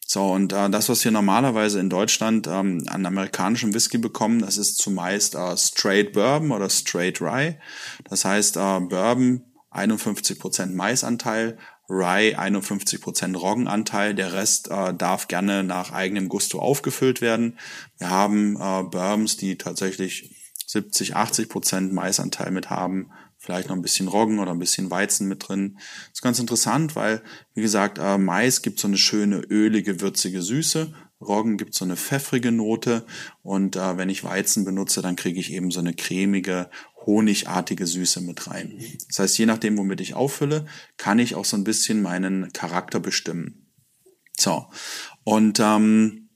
So, 0.10 0.32
und 0.32 0.54
äh, 0.54 0.70
das, 0.70 0.88
was 0.88 1.04
wir 1.04 1.12
normalerweise 1.12 1.82
in 1.82 1.90
Deutschland 1.90 2.48
ähm, 2.48 2.86
an 2.88 3.06
amerikanischem 3.06 3.74
Whisky 3.74 3.98
bekommen, 3.98 4.40
das 4.40 4.58
ist 4.58 4.78
zumeist 4.78 5.36
äh, 5.36 5.58
Straight 5.58 6.14
Bourbon 6.14 6.52
oder 6.52 6.70
Straight 6.70 7.20
Rye. 7.22 7.60
Das 8.06 8.24
heißt, 8.24 8.56
äh, 8.56 8.80
Bourbon 8.80 9.44
51% 9.70 10.68
Maisanteil, 10.68 11.58
Rye 11.90 12.38
51% 12.38 13.36
Roggenanteil, 13.36 14.16
der 14.16 14.32
Rest 14.32 14.72
äh, 14.72 14.94
darf 14.94 15.28
gerne 15.28 15.66
nach 15.66 15.92
eigenem 15.92 16.30
Gusto 16.30 16.60
aufgefüllt 16.60 17.20
werden. 17.20 17.60
Wir 17.98 18.10
haben 18.10 18.56
äh, 18.56 18.84
Bourbons, 18.84 19.36
die 19.36 19.58
tatsächlich 19.58 20.34
70, 20.68 21.18
80% 21.18 21.92
Maisanteil 21.92 22.52
mit 22.52 22.70
haben, 22.70 23.12
vielleicht 23.48 23.70
noch 23.70 23.78
ein 23.78 23.82
bisschen 23.82 24.10
Roggen 24.10 24.40
oder 24.40 24.52
ein 24.52 24.60
bisschen 24.60 24.92
Weizen 24.92 25.30
mit 25.30 25.48
drin. 25.48 25.76
Das 25.78 26.16
ist 26.16 26.22
ganz 26.22 26.38
interessant, 26.38 26.98
weil, 26.98 27.24
wie 27.54 27.62
gesagt, 27.62 27.98
äh, 27.98 28.18
Mais 28.18 28.62
gibt 28.62 28.78
so 28.78 28.90
eine 28.90 28.98
schöne 28.98 29.38
ölige, 29.38 30.02
würzige 30.02 30.42
Süße. 30.42 30.94
Roggen 31.22 31.56
gibt 31.56 31.74
so 31.74 31.86
eine 31.86 31.96
pfeffrige 31.96 32.52
Note 32.52 33.06
und 33.44 33.78
äh, 33.78 33.98
wenn 33.98 34.10
ich 34.10 34.26
Weizen 34.26 34.66
benutze, 34.66 35.02
dann 35.02 35.16
kriege 35.16 35.40
ich 35.40 35.54
eben 35.54 35.72
so 35.72 35.80
eine 35.80 35.94
cremige, 35.94 36.70
honigartige 37.06 37.88
Süße 37.88 38.20
mit 38.20 38.48
rein. 38.48 38.84
Das 39.08 39.20
heißt, 39.20 39.38
je 39.38 39.46
nachdem, 39.46 39.78
womit 39.78 40.02
ich 40.02 40.14
auffülle, 40.14 40.66
kann 40.98 41.18
ich 41.18 41.36
auch 41.36 41.46
so 41.46 41.56
ein 41.56 41.64
bisschen 41.64 42.02
meinen 42.02 42.52
Charakter 42.52 43.00
bestimmen. 43.00 43.72
So, 44.38 44.66
und 45.24 45.62
ähm, 45.62 46.27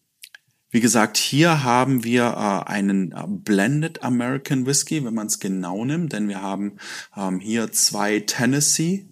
wie 0.72 0.80
gesagt, 0.80 1.18
hier 1.18 1.64
haben 1.64 2.04
wir 2.04 2.24
äh, 2.24 2.70
einen 2.70 3.12
äh, 3.12 3.26
Blended 3.28 4.04
American 4.04 4.66
Whiskey, 4.66 5.04
wenn 5.06 5.14
man 5.14 5.28
es 5.28 5.40
genau 5.40 5.86
nimmt, 5.86 6.14
denn 6.14 6.28
wir 6.30 6.42
haben 6.42 6.78
ähm, 7.16 7.40
hier 7.40 7.72
zwei 7.72 8.22
Tennessee 8.22 9.08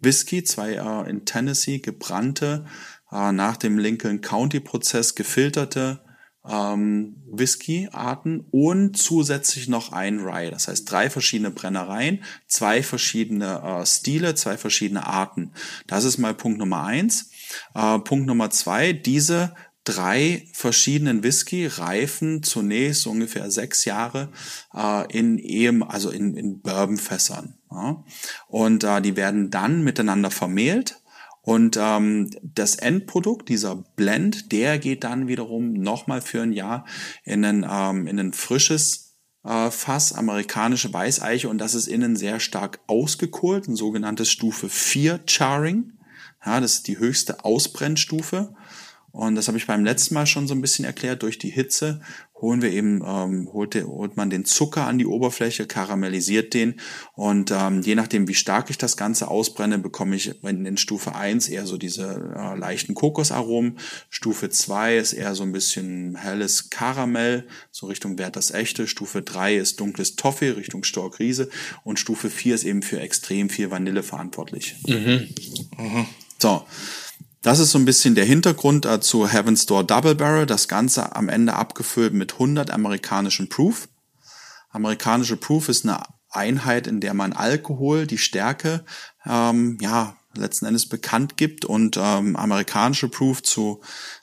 Whisky, 0.00 0.44
zwei 0.44 0.72
äh, 0.74 1.08
in 1.08 1.24
Tennessee 1.24 1.78
gebrannte, 1.78 2.66
äh, 3.10 3.32
nach 3.32 3.56
dem 3.56 3.78
Lincoln 3.78 4.20
County 4.20 4.60
Prozess 4.60 5.14
gefilterte 5.14 6.00
ähm, 6.46 7.22
Whisky-Arten 7.26 8.44
und 8.50 8.98
zusätzlich 8.98 9.68
noch 9.68 9.92
ein 9.92 10.20
Rye. 10.20 10.50
Das 10.50 10.68
heißt 10.68 10.90
drei 10.90 11.08
verschiedene 11.08 11.50
Brennereien, 11.50 12.22
zwei 12.46 12.82
verschiedene 12.82 13.62
äh, 13.62 13.86
Stile, 13.86 14.34
zwei 14.34 14.56
verschiedene 14.56 15.06
Arten. 15.06 15.52
Das 15.86 16.04
ist 16.04 16.18
mal 16.18 16.34
Punkt 16.34 16.58
Nummer 16.58 16.84
eins. 16.84 17.30
Äh, 17.74 17.98
Punkt 18.00 18.26
Nummer 18.26 18.50
zwei, 18.50 18.92
diese 18.92 19.54
drei 19.84 20.48
verschiedenen 20.52 21.22
Whisky 21.22 21.66
reifen 21.66 22.42
zunächst 22.42 23.06
ungefähr 23.06 23.50
sechs 23.50 23.84
Jahre 23.84 24.30
äh, 24.74 25.06
in 25.16 25.38
eben, 25.38 25.82
also 25.82 26.10
in, 26.10 26.36
in 26.36 26.60
Bourbonfässern. 26.60 27.54
Ja? 27.70 28.04
Und 28.48 28.84
äh, 28.84 29.00
die 29.02 29.16
werden 29.16 29.50
dann 29.50 29.84
miteinander 29.84 30.30
vermehlt. 30.30 31.00
Und 31.42 31.76
ähm, 31.78 32.30
das 32.42 32.76
Endprodukt, 32.76 33.50
dieser 33.50 33.76
Blend, 33.76 34.50
der 34.50 34.78
geht 34.78 35.04
dann 35.04 35.28
wiederum 35.28 35.74
nochmal 35.74 36.22
für 36.22 36.40
ein 36.40 36.52
Jahr 36.52 36.86
in 37.22 37.44
ein, 37.44 37.66
ähm, 37.70 38.06
in 38.06 38.18
ein 38.18 38.32
frisches 38.32 39.16
äh, 39.44 39.70
Fass, 39.70 40.14
amerikanische 40.14 40.90
Weißeiche. 40.90 41.50
Und 41.50 41.58
das 41.58 41.74
ist 41.74 41.86
innen 41.86 42.16
sehr 42.16 42.40
stark 42.40 42.80
ausgekohlt, 42.86 43.68
ein 43.68 43.76
sogenanntes 43.76 44.30
Stufe 44.30 44.70
4 44.70 45.20
Charring. 45.26 45.92
Ja, 46.44 46.60
das 46.60 46.76
ist 46.76 46.88
die 46.88 46.98
höchste 46.98 47.44
Ausbrennstufe. 47.44 48.54
Und 49.14 49.36
das 49.36 49.46
habe 49.46 49.56
ich 49.56 49.68
beim 49.68 49.84
letzten 49.84 50.14
Mal 50.14 50.26
schon 50.26 50.48
so 50.48 50.54
ein 50.54 50.60
bisschen 50.60 50.84
erklärt. 50.84 51.22
Durch 51.22 51.38
die 51.38 51.48
Hitze 51.48 52.00
holen 52.34 52.62
wir 52.62 52.72
eben, 52.72 53.00
ähm, 53.06 53.48
holt, 53.52 53.76
holt 53.76 54.16
man 54.16 54.28
den 54.28 54.44
Zucker 54.44 54.88
an 54.88 54.98
die 54.98 55.06
Oberfläche, 55.06 55.68
karamellisiert 55.68 56.52
den. 56.52 56.80
Und 57.14 57.52
ähm, 57.52 57.80
je 57.82 57.94
nachdem, 57.94 58.26
wie 58.26 58.34
stark 58.34 58.70
ich 58.70 58.76
das 58.76 58.96
Ganze 58.96 59.28
ausbrenne, 59.28 59.78
bekomme 59.78 60.16
ich 60.16 60.42
in, 60.42 60.66
in 60.66 60.76
Stufe 60.76 61.14
1 61.14 61.48
eher 61.48 61.64
so 61.64 61.76
diese 61.76 62.34
äh, 62.36 62.58
leichten 62.58 62.94
Kokosaromen. 62.94 63.78
Stufe 64.10 64.50
2 64.50 64.96
ist 64.96 65.12
eher 65.12 65.36
so 65.36 65.44
ein 65.44 65.52
bisschen 65.52 66.16
helles 66.16 66.70
Karamell, 66.70 67.46
so 67.70 67.86
Richtung 67.86 68.18
Wert 68.18 68.34
das 68.34 68.50
Echte. 68.50 68.88
Stufe 68.88 69.22
3 69.22 69.58
ist 69.58 69.78
dunkles 69.78 70.16
Toffee, 70.16 70.50
Richtung 70.50 70.82
Storkriese. 70.82 71.50
Und 71.84 72.00
Stufe 72.00 72.30
4 72.30 72.56
ist 72.56 72.64
eben 72.64 72.82
für 72.82 72.98
extrem 72.98 73.48
viel 73.48 73.70
Vanille 73.70 74.02
verantwortlich. 74.02 74.74
So. 76.40 76.66
Das 77.44 77.58
ist 77.58 77.72
so 77.72 77.78
ein 77.78 77.84
bisschen 77.84 78.14
der 78.14 78.24
Hintergrund 78.24 78.86
äh, 78.86 79.00
zu 79.00 79.28
Heaven's 79.28 79.66
Door 79.66 79.84
Double 79.84 80.14
Barrel. 80.14 80.46
Das 80.46 80.66
Ganze 80.66 81.14
am 81.14 81.28
Ende 81.28 81.52
abgefüllt 81.52 82.14
mit 82.14 82.32
100 82.32 82.70
amerikanischen 82.70 83.50
Proof. 83.50 83.86
Amerikanische 84.70 85.36
Proof 85.36 85.68
ist 85.68 85.84
eine 85.84 86.02
Einheit, 86.30 86.86
in 86.86 87.00
der 87.00 87.12
man 87.12 87.34
Alkohol, 87.34 88.06
die 88.06 88.16
Stärke, 88.16 88.86
ähm, 89.26 89.76
ja, 89.82 90.16
letzten 90.36 90.66
Endes 90.66 90.86
bekannt 90.86 91.36
gibt 91.36 91.64
und 91.64 91.96
ähm, 92.00 92.36
amerikanische 92.36 93.08
Proof 93.08 93.42
zu 93.42 93.80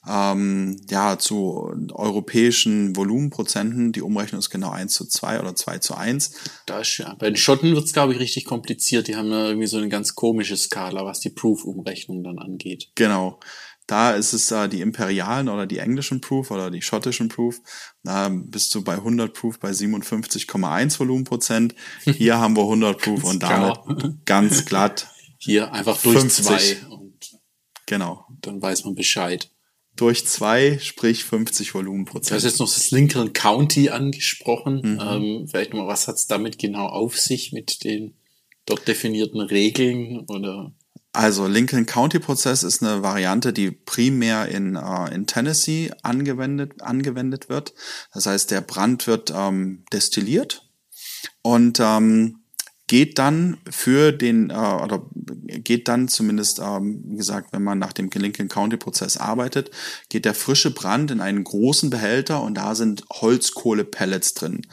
ähm, 0.07 0.81
ja 0.89 1.17
zu 1.17 1.73
europäischen 1.93 2.95
Volumenprozenten, 2.95 3.91
die 3.91 4.01
Umrechnung 4.01 4.39
ist 4.39 4.49
genau 4.49 4.71
1 4.71 4.93
zu 4.93 5.05
2 5.05 5.39
oder 5.39 5.55
2 5.55 5.77
zu 5.79 5.95
1. 5.95 6.31
Da 6.65 6.79
ist, 6.79 6.97
ja, 6.97 7.15
bei 7.15 7.27
den 7.27 7.37
Schotten 7.37 7.73
wird's 7.75 7.93
glaube 7.93 8.13
ich, 8.13 8.19
richtig 8.19 8.45
kompliziert. 8.45 9.07
Die 9.07 9.15
haben 9.15 9.31
ja 9.31 9.47
irgendwie 9.47 9.67
so 9.67 9.77
eine 9.77 9.89
ganz 9.89 10.15
komische 10.15 10.57
Skala, 10.57 11.05
was 11.05 11.19
die 11.19 11.29
Proof-Umrechnung 11.29 12.23
dann 12.23 12.39
angeht. 12.39 12.89
Genau. 12.95 13.39
Da 13.87 14.11
ist 14.11 14.31
es 14.31 14.51
äh, 14.51 14.69
die 14.69 14.79
imperialen 14.79 15.49
oder 15.49 15.65
die 15.65 15.79
englischen 15.79 16.21
Proof 16.21 16.51
oder 16.51 16.71
die 16.71 16.81
schottischen 16.81 17.27
Proof. 17.27 17.59
Da 18.03 18.29
bist 18.31 18.73
du 18.73 18.83
bei 18.83 18.93
100 18.93 19.33
Proof 19.33 19.59
bei 19.59 19.71
57,1 19.71 20.97
Volumenprozent. 20.97 21.75
Hier 22.05 22.39
haben 22.39 22.55
wir 22.55 22.63
100 22.63 23.01
Proof 23.01 23.23
und 23.25 23.43
damit 23.43 23.79
ganz 24.25 24.63
glatt 24.65 25.10
hier 25.43 25.73
einfach 25.73 25.99
durch 26.01 26.19
50. 26.19 26.45
zwei 26.45 26.77
und 26.89 27.13
genau. 27.87 28.25
dann 28.41 28.61
weiß 28.61 28.85
man 28.85 28.95
Bescheid. 28.95 29.49
Durch 29.95 30.25
zwei, 30.25 30.79
sprich 30.79 31.25
50 31.25 31.73
Volumenprozent. 31.73 32.31
Du 32.31 32.35
hast 32.35 32.43
jetzt 32.43 32.59
noch 32.59 32.71
das 32.71 32.91
Lincoln 32.91 33.33
County 33.33 33.89
angesprochen. 33.89 34.81
Mhm. 34.83 34.99
Ähm, 35.01 35.47
vielleicht 35.49 35.73
mal, 35.73 35.87
was 35.87 36.07
hat's 36.07 36.27
damit 36.27 36.59
genau 36.59 36.85
auf 36.85 37.19
sich 37.19 37.51
mit 37.51 37.83
den 37.83 38.13
dort 38.65 38.87
definierten 38.87 39.41
Regeln 39.41 40.19
oder? 40.27 40.71
Also 41.13 41.47
Lincoln 41.47 41.87
County 41.87 42.19
Prozess 42.19 42.63
ist 42.63 42.81
eine 42.83 43.03
Variante, 43.03 43.51
die 43.51 43.71
primär 43.71 44.47
in, 44.47 44.75
äh, 44.75 45.13
in 45.13 45.25
Tennessee 45.27 45.91
angewendet, 46.03 46.81
angewendet 46.81 47.49
wird. 47.49 47.73
Das 48.13 48.27
heißt, 48.27 48.51
der 48.51 48.61
Brand 48.61 49.07
wird 49.07 49.33
ähm, 49.35 49.83
destilliert 49.91 50.69
und 51.41 51.79
ähm, 51.81 52.40
geht 52.91 53.19
dann 53.19 53.55
für 53.69 54.11
den, 54.11 54.49
äh, 54.49 54.53
oder 54.53 55.01
geht 55.15 55.87
dann 55.87 56.09
zumindest, 56.09 56.59
ähm, 56.59 57.01
wie 57.05 57.15
gesagt, 57.15 57.53
wenn 57.53 57.63
man 57.63 57.79
nach 57.79 57.93
dem 57.93 58.09
Lincoln 58.13 58.49
County 58.49 58.75
Prozess 58.75 59.15
arbeitet, 59.15 59.71
geht 60.09 60.25
der 60.25 60.33
frische 60.33 60.71
Brand 60.71 61.09
in 61.09 61.21
einen 61.21 61.45
großen 61.45 61.89
Behälter 61.89 62.43
und 62.43 62.55
da 62.55 62.75
sind 62.75 63.05
Holzkohlepellets 63.09 64.33
drin. 64.33 64.63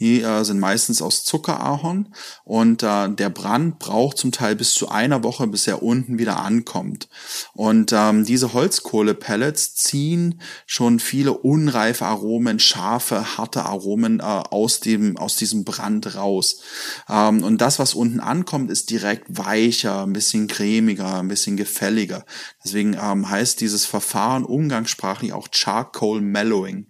Die 0.00 0.22
äh, 0.22 0.44
sind 0.44 0.58
meistens 0.58 1.00
aus 1.02 1.24
Zuckerahorn 1.24 2.12
und 2.44 2.82
äh, 2.82 3.08
der 3.10 3.30
Brand 3.30 3.78
braucht 3.78 4.18
zum 4.18 4.32
Teil 4.32 4.56
bis 4.56 4.74
zu 4.74 4.88
einer 4.88 5.22
Woche, 5.22 5.46
bis 5.46 5.68
er 5.68 5.84
unten 5.84 6.18
wieder 6.18 6.40
ankommt. 6.40 7.08
Und 7.52 7.92
ähm, 7.92 8.24
diese 8.24 8.52
Holzkohlepellets 8.52 9.76
ziehen 9.76 10.40
schon 10.66 10.98
viele 10.98 11.32
unreife 11.32 12.06
Aromen, 12.06 12.58
scharfe, 12.58 13.36
harte 13.36 13.64
Aromen 13.64 14.18
äh, 14.18 14.22
aus 14.22 14.80
dem 14.80 15.16
aus 15.16 15.36
diesem 15.36 15.64
Brand 15.64 16.16
raus. 16.16 16.60
Ähm, 17.08 17.44
und 17.44 17.58
das, 17.64 17.78
was 17.78 17.94
unten 17.94 18.20
ankommt, 18.20 18.70
ist 18.70 18.90
direkt 18.90 19.24
weicher, 19.38 20.02
ein 20.02 20.12
bisschen 20.12 20.48
cremiger, 20.48 21.20
ein 21.20 21.28
bisschen 21.28 21.56
gefälliger. 21.56 22.26
Deswegen 22.62 22.92
ähm, 22.92 23.30
heißt 23.30 23.58
dieses 23.58 23.86
Verfahren 23.86 24.44
umgangssprachlich 24.44 25.32
auch 25.32 25.48
Charcoal 25.50 26.20
Mellowing. 26.20 26.88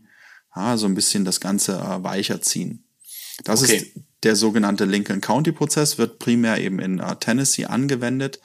Ja, 0.57 0.77
so 0.77 0.87
ein 0.87 0.97
bisschen 0.97 1.25
das 1.25 1.39
Ganze 1.39 1.79
äh, 1.79 2.03
weicher 2.03 2.43
ziehen. 2.43 2.89
Das 3.45 3.63
okay. 3.63 3.77
ist 3.77 3.87
der 4.25 4.35
sogenannte 4.35 4.85
Lincoln 4.85 5.21
County 5.21 5.53
Prozess, 5.53 5.97
wird 5.97 6.19
primär 6.19 6.59
eben 6.59 6.81
in 6.81 7.01
uh, 7.01 7.15
Tennessee 7.15 7.67
angewendet. 7.67 8.41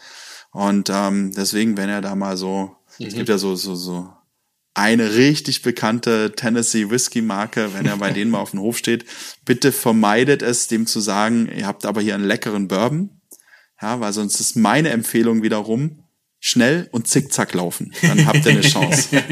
Und 0.52 0.92
ähm, 0.94 1.32
deswegen, 1.36 1.78
wenn 1.78 1.90
er 1.90 2.02
da 2.02 2.14
mal 2.14 2.38
so, 2.38 2.76
mhm. 3.00 3.08
es 3.08 3.16
gibt 3.16 3.30
ja 3.30 3.40
so, 3.40 3.56
so, 3.56 3.74
so 3.74 4.08
eine 4.74 5.16
richtig 5.16 5.62
bekannte 5.62 6.34
Tennessee 6.36 6.90
Whisky 6.90 7.22
Marke, 7.22 7.74
wenn 7.74 7.86
er 7.86 7.98
bei 7.98 8.12
denen 8.12 8.32
mal 8.32 8.40
auf 8.40 8.52
dem 8.52 8.62
Hof 8.62 8.78
steht, 8.78 9.06
bitte 9.46 9.72
vermeidet 9.72 10.42
es, 10.42 10.68
dem 10.68 10.86
zu 10.88 11.00
sagen, 11.00 11.50
ihr 11.56 11.68
habt 11.68 11.86
aber 11.86 12.02
hier 12.02 12.16
einen 12.16 12.26
leckeren 12.26 12.68
Bourbon. 12.68 13.22
Ja, 13.82 14.00
weil 14.00 14.14
sonst 14.14 14.40
ist 14.40 14.56
meine 14.56 14.90
Empfehlung 14.90 15.42
wiederum, 15.42 16.04
schnell 16.40 16.90
und 16.92 17.08
zickzack 17.08 17.54
laufen. 17.54 17.94
Dann 18.02 18.26
habt 18.26 18.46
ihr 18.46 18.52
eine 18.52 18.62
Chance. 18.62 19.10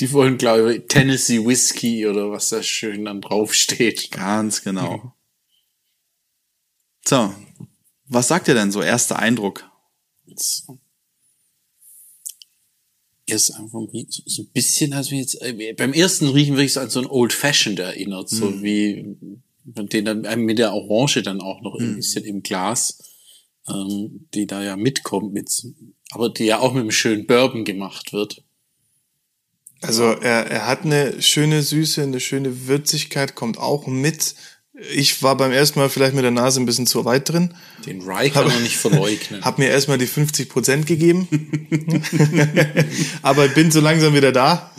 Die 0.00 0.12
wollen, 0.12 0.38
glaube 0.38 0.74
ich, 0.74 0.86
Tennessee 0.88 1.44
Whiskey 1.44 2.06
oder 2.06 2.30
was 2.30 2.50
da 2.50 2.62
schön 2.62 3.04
dann 3.04 3.20
draufsteht. 3.20 4.10
Ganz 4.10 4.62
genau. 4.62 5.14
So, 7.06 7.34
was 8.06 8.28
sagt 8.28 8.48
ihr 8.48 8.54
denn 8.54 8.72
so? 8.72 8.82
Erster 8.82 9.18
Eindruck? 9.18 9.70
Erst 13.26 13.54
einfach 13.54 13.80
so 14.26 14.42
ein 14.42 14.48
bisschen, 14.52 14.92
also 14.92 15.14
jetzt, 15.14 15.40
äh, 15.40 15.74
beim 15.76 15.92
ersten 15.92 16.28
Riechen 16.28 16.56
wirklich 16.56 16.74
so 16.74 16.80
an 16.80 16.90
so 16.90 17.00
ein 17.00 17.06
Old 17.06 17.32
Fashioned 17.32 17.78
erinnert, 17.78 18.28
so 18.28 18.50
mm. 18.50 18.62
wie, 18.62 19.16
den 19.64 20.04
dann 20.04 20.44
mit 20.44 20.58
der 20.58 20.74
Orange 20.74 21.22
dann 21.22 21.40
auch 21.40 21.62
noch 21.62 21.74
ein 21.76 21.92
mhm. 21.92 21.96
bisschen 21.96 22.24
im 22.24 22.42
Glas 22.42 22.98
ähm, 23.68 24.26
die 24.34 24.46
da 24.46 24.62
ja 24.62 24.76
mitkommt, 24.76 25.32
mit, 25.32 25.66
aber 26.10 26.28
die 26.28 26.44
ja 26.44 26.60
auch 26.60 26.72
mit 26.72 26.82
einem 26.82 26.90
schönen 26.90 27.26
Bourbon 27.26 27.64
gemacht 27.64 28.12
wird. 28.12 28.42
Also 29.80 30.04
er, 30.04 30.46
er 30.46 30.66
hat 30.66 30.84
eine 30.84 31.20
schöne 31.20 31.62
Süße, 31.62 32.02
eine 32.02 32.20
schöne 32.20 32.66
Würzigkeit, 32.66 33.34
kommt 33.34 33.58
auch 33.58 33.86
mit 33.86 34.34
ich 34.74 35.22
war 35.22 35.36
beim 35.36 35.52
ersten 35.52 35.78
Mal 35.78 35.88
vielleicht 35.88 36.14
mit 36.14 36.24
der 36.24 36.32
Nase 36.32 36.60
ein 36.60 36.66
bisschen 36.66 36.88
zu 36.88 37.04
weit 37.04 37.28
drin. 37.28 37.54
Den 37.86 38.02
Rye 38.02 38.28
kann 38.28 38.48
man 38.48 38.60
nicht 38.60 38.76
verleugnen. 38.76 39.40
Hab 39.44 39.58
mir 39.58 39.68
erstmal 39.68 39.98
die 39.98 40.08
50 40.08 40.48
Prozent 40.48 40.86
gegeben. 40.86 41.28
Aber 43.22 43.46
bin 43.46 43.70
so 43.70 43.80
langsam 43.80 44.14
wieder 44.14 44.32
da. 44.32 44.72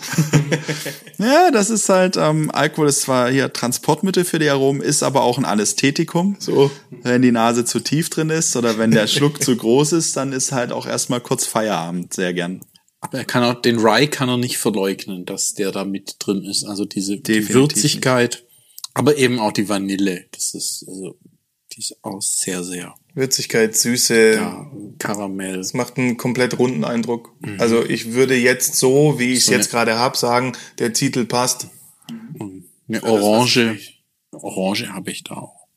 ja, 1.17 1.49
das 1.49 1.69
ist 1.69 1.87
halt, 1.87 2.17
ähm, 2.17 2.51
Alkohol 2.51 2.89
ist 2.89 3.01
zwar 3.03 3.31
hier 3.31 3.53
Transportmittel 3.53 4.25
für 4.25 4.37
die 4.37 4.49
Aromen, 4.49 4.81
ist 4.81 5.01
aber 5.01 5.21
auch 5.21 5.37
ein 5.37 5.45
Anästhetikum. 5.45 6.35
So. 6.39 6.71
Wenn 7.03 7.21
die 7.21 7.31
Nase 7.31 7.63
zu 7.63 7.79
tief 7.79 8.09
drin 8.09 8.29
ist 8.29 8.55
oder 8.57 8.77
wenn 8.77 8.91
der 8.91 9.07
Schluck 9.07 9.41
zu 9.41 9.55
groß 9.55 9.93
ist, 9.93 10.17
dann 10.17 10.33
ist 10.33 10.51
halt 10.51 10.73
auch 10.73 10.85
erstmal 10.85 11.21
kurz 11.21 11.45
Feierabend, 11.45 12.13
sehr 12.13 12.33
gern. 12.33 12.61
Aber 12.99 13.19
er 13.19 13.25
kann 13.25 13.43
auch, 13.43 13.61
den 13.61 13.77
Rye 13.79 14.07
kann 14.07 14.27
er 14.27 14.37
nicht 14.37 14.57
verleugnen, 14.57 15.25
dass 15.25 15.53
der 15.53 15.71
da 15.71 15.85
mit 15.85 16.15
drin 16.19 16.43
ist. 16.43 16.65
Also 16.65 16.83
diese 16.83 17.17
die 17.17 17.47
Würzigkeit. 17.53 18.33
Nicht 18.33 18.44
aber 18.95 19.17
eben 19.17 19.39
auch 19.39 19.51
die 19.51 19.69
Vanille. 19.69 20.25
Das 20.31 20.55
ist, 20.55 20.85
also, 20.87 21.19
die 21.73 21.79
ist 21.79 21.97
auch 22.01 22.21
sehr, 22.21 22.63
sehr. 22.63 22.95
Würzigkeit, 23.13 23.75
Süße. 23.75 24.35
Ja, 24.35 24.71
Karamell. 24.99 25.57
Das 25.57 25.73
macht 25.73 25.97
einen 25.97 26.17
komplett 26.17 26.57
runden 26.57 26.85
Eindruck. 26.85 27.35
Mhm. 27.41 27.59
Also 27.59 27.83
ich 27.83 28.13
würde 28.13 28.35
jetzt 28.35 28.75
so, 28.75 29.19
wie 29.19 29.33
ich 29.33 29.39
es 29.39 29.45
so 29.47 29.51
jetzt 29.51 29.69
gerade 29.69 29.99
hab, 29.99 30.15
sagen, 30.15 30.53
der 30.79 30.93
Titel 30.93 31.25
passt. 31.25 31.67
Eine 32.87 33.03
Orange. 33.03 33.79
Orange 34.31 34.87
habe 34.89 35.11
ich 35.11 35.23
da 35.23 35.35
auch. 35.35 35.67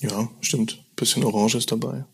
Ja, 0.00 0.30
stimmt. 0.40 0.82
bisschen 0.96 1.24
Orange 1.24 1.58
ist 1.58 1.70
dabei. 1.70 2.06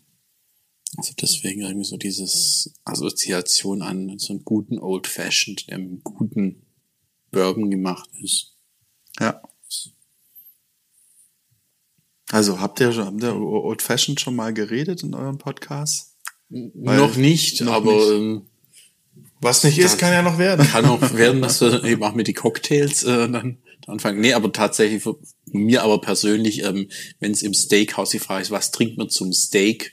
Also 0.97 1.13
deswegen 1.21 1.61
irgendwie 1.61 1.85
so 1.85 1.95
dieses 1.95 2.73
Assoziation 2.83 3.81
an 3.81 4.19
so 4.19 4.33
einen 4.33 4.43
guten 4.43 4.79
Old 4.79 5.07
Fashioned, 5.07 5.71
einem 5.71 6.01
guten 6.03 6.66
Bourbon 7.37 7.69
gemacht 7.69 8.09
ist. 8.23 8.53
Ja. 9.19 9.41
Also 12.31 12.59
habt 12.59 12.79
ihr, 12.79 12.93
habt 12.95 13.23
ihr 13.23 13.35
Old 13.35 13.81
Fashioned 13.81 14.19
schon 14.19 14.35
mal 14.35 14.53
geredet 14.53 15.03
in 15.03 15.13
eurem 15.13 15.37
Podcast? 15.37 16.15
Weil 16.49 16.97
noch 16.97 17.15
nicht, 17.15 17.61
noch 17.61 17.73
aber 17.73 17.93
nicht. 17.93 18.11
Ähm, 18.11 18.41
was 19.39 19.63
nicht 19.63 19.77
ist, 19.77 19.99
kann 19.99 20.13
ja 20.13 20.23
noch 20.23 20.39
werden. 20.39 20.67
Kann 20.67 20.85
auch 20.85 21.13
werden, 21.13 21.41
dass 21.41 21.61
wir 21.61 21.83
eben 21.83 22.03
auch 22.03 22.15
mit 22.15 22.27
die 22.27 22.33
Cocktails 22.33 23.03
äh, 23.03 23.29
dann 23.29 23.59
anfangen. 23.85 24.19
Nee, 24.19 24.33
aber 24.33 24.51
tatsächlich 24.51 25.03
für 25.03 25.19
mir 25.45 25.83
aber 25.83 26.01
persönlich, 26.01 26.63
ähm, 26.63 26.89
wenn 27.19 27.31
es 27.31 27.43
im 27.43 27.53
Steakhouse 27.53 28.09
die 28.09 28.19
Frage 28.19 28.41
ist, 28.41 28.51
was 28.51 28.71
trinkt 28.71 28.97
man 28.97 29.09
zum 29.09 29.31
Steak? 29.31 29.91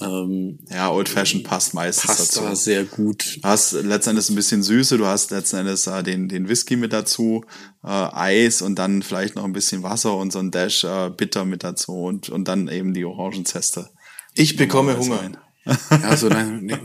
Ähm, 0.00 0.58
ja, 0.68 0.90
Old 0.90 1.08
Fashioned 1.08 1.46
passt 1.46 1.74
meistens 1.74 2.06
passt 2.06 2.36
dazu. 2.36 2.40
Da 2.40 2.56
sehr 2.56 2.84
gut. 2.84 3.38
Du 3.42 3.48
hast 3.48 3.72
letztendlich 3.72 4.28
ein 4.28 4.34
bisschen 4.34 4.62
Süße, 4.62 4.98
du 4.98 5.06
hast 5.06 5.30
letztendlich 5.30 5.86
äh, 5.86 6.02
den, 6.02 6.28
den 6.28 6.48
Whisky 6.48 6.76
mit 6.76 6.92
dazu, 6.92 7.44
äh, 7.84 7.88
Eis 7.88 8.62
und 8.62 8.76
dann 8.78 9.02
vielleicht 9.02 9.36
noch 9.36 9.44
ein 9.44 9.52
bisschen 9.52 9.82
Wasser 9.82 10.16
und 10.16 10.32
so 10.32 10.40
ein 10.40 10.50
Dash 10.50 10.84
äh, 10.84 11.10
Bitter 11.10 11.44
mit 11.44 11.62
dazu 11.64 11.92
und, 11.92 12.28
und 12.28 12.48
dann 12.48 12.68
eben 12.68 12.94
die 12.94 13.04
Orangenzeste. 13.04 13.90
Ich 14.34 14.56
bekomme 14.56 14.98
Hunger. 14.98 15.30
Ja, 15.90 16.16
so, 16.16 16.28
nein, 16.28 16.60
nee. 16.62 16.76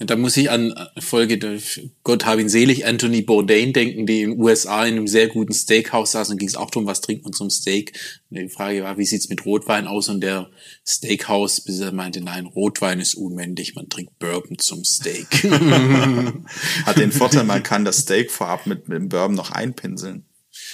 Da 0.00 0.16
muss 0.16 0.36
ich 0.36 0.50
an 0.50 0.74
Folge, 0.98 1.60
Gott 2.02 2.26
hab 2.26 2.40
ihn 2.40 2.48
selig, 2.48 2.84
Anthony 2.84 3.22
Bourdain 3.22 3.72
denken, 3.72 4.06
die 4.06 4.22
in 4.22 4.30
den 4.30 4.40
USA 4.40 4.84
in 4.84 4.96
einem 4.96 5.06
sehr 5.06 5.28
guten 5.28 5.52
Steakhouse 5.52 6.12
saß 6.12 6.30
und 6.30 6.38
ging 6.38 6.48
es 6.48 6.56
auch 6.56 6.70
darum, 6.70 6.86
was 6.86 7.00
trinkt 7.00 7.22
man 7.22 7.32
zum 7.32 7.48
Steak. 7.48 7.96
Und 8.28 8.38
die 8.38 8.48
Frage 8.48 8.82
war, 8.82 8.98
wie 8.98 9.06
sieht's 9.06 9.28
mit 9.28 9.46
Rotwein 9.46 9.86
aus? 9.86 10.08
Und 10.08 10.20
der 10.20 10.50
Steakhouse-Besitzer 10.86 11.92
meinte, 11.92 12.20
nein, 12.20 12.46
Rotwein 12.46 12.98
ist 12.98 13.14
unmännlich, 13.14 13.76
man 13.76 13.88
trinkt 13.88 14.18
Bourbon 14.18 14.58
zum 14.58 14.84
Steak. 14.84 15.44
Hat 16.86 16.98
den 16.98 17.12
Vorteil, 17.12 17.44
man 17.44 17.62
kann 17.62 17.84
das 17.84 17.98
Steak 17.98 18.32
vorab 18.32 18.66
mit, 18.66 18.88
mit 18.88 18.98
dem 18.98 19.08
Bourbon 19.08 19.36
noch 19.36 19.52
einpinseln. 19.52 20.24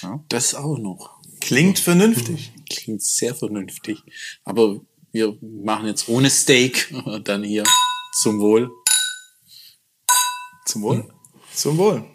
Ja? 0.01 0.23
Das 0.29 0.55
auch 0.55 0.79
noch. 0.79 1.21
Klingt 1.41 1.77
vernünftig. 1.77 2.53
Klingt 2.69 3.03
sehr 3.03 3.35
vernünftig. 3.35 3.99
Aber 4.43 4.81
wir 5.11 5.37
machen 5.41 5.87
jetzt 5.87 6.09
ohne 6.09 6.29
Steak, 6.29 6.91
dann 7.23 7.43
hier 7.43 7.63
zum 8.23 8.39
Wohl. 8.39 8.71
Zum 10.65 10.81
Wohl. 10.83 11.13
Zum 11.53 11.77
Wohl. 11.77 12.05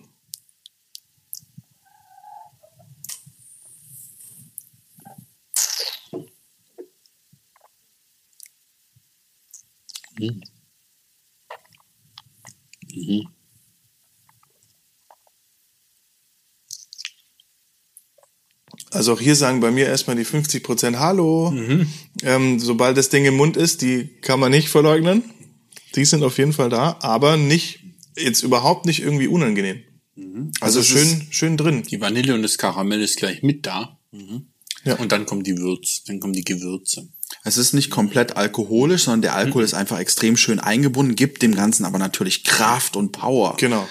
Also 18.90 19.12
auch 19.12 19.20
hier 19.20 19.36
sagen 19.36 19.60
bei 19.60 19.70
mir 19.70 19.86
erstmal 19.86 20.16
die 20.16 20.24
50 20.24 20.62
Prozent 20.62 20.98
Hallo. 20.98 21.52
Ähm, 22.22 22.58
sobald 22.58 22.96
das 22.96 23.10
Ding 23.10 23.26
im 23.26 23.36
Mund 23.36 23.56
ist, 23.58 23.82
die 23.82 24.08
kann 24.22 24.40
man 24.40 24.50
nicht 24.50 24.68
verleugnen. 24.70 25.22
Die 25.94 26.04
sind 26.04 26.22
auf 26.22 26.38
jeden 26.38 26.54
Fall 26.54 26.70
da, 26.70 26.96
aber 27.00 27.36
nicht, 27.36 27.80
jetzt 28.16 28.42
überhaupt 28.42 28.86
nicht 28.86 29.00
irgendwie 29.00 29.28
unangenehm. 29.28 29.82
Also, 30.60 30.78
Also 30.78 30.80
es 30.80 30.86
schön, 30.86 31.26
schön 31.30 31.56
drin. 31.56 31.82
Die 31.82 32.00
Vanille 32.00 32.34
und 32.34 32.42
das 32.42 32.56
Karamell 32.58 33.02
ist 33.02 33.18
gleich 33.18 33.42
mit 33.42 33.66
da. 33.66 33.98
Ja. 34.84 34.94
Und 34.96 35.12
dann 35.12 35.26
kommt 35.26 35.46
die 35.46 35.58
Würz, 35.58 36.04
dann 36.04 36.20
kommen 36.20 36.32
die 36.32 36.44
Gewürze. 36.44 37.08
Es 37.44 37.56
ist 37.58 37.72
nicht 37.72 37.90
komplett 37.90 38.36
alkoholisch, 38.36 39.04
sondern 39.04 39.22
der 39.22 39.34
Alkohol 39.34 39.62
Mhm. 39.62 39.66
ist 39.66 39.74
einfach 39.74 39.98
extrem 39.98 40.36
schön 40.36 40.60
eingebunden, 40.60 41.16
gibt 41.16 41.42
dem 41.42 41.54
Ganzen 41.54 41.84
aber 41.84 41.98
natürlich 41.98 42.44
Kraft 42.44 42.96
und 42.96 43.12
Power. 43.12 43.56
Genau. 43.58 43.86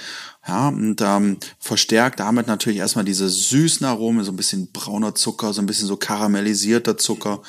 Ja, 0.47 0.69
und 0.69 1.01
ähm, 1.01 1.38
verstärkt 1.59 2.19
damit 2.19 2.47
natürlich 2.47 2.79
erstmal 2.79 3.03
diese 3.03 3.27
süßen 3.29 3.85
Aromen, 3.85 4.23
so 4.23 4.31
ein 4.31 4.35
bisschen 4.38 4.71
brauner 4.71 5.15
Zucker, 5.15 5.53
so 5.53 5.61
ein 5.61 5.65
bisschen 5.65 5.88
so 5.88 5.97
karamellisierter 5.97 6.97
Zucker, 6.97 7.41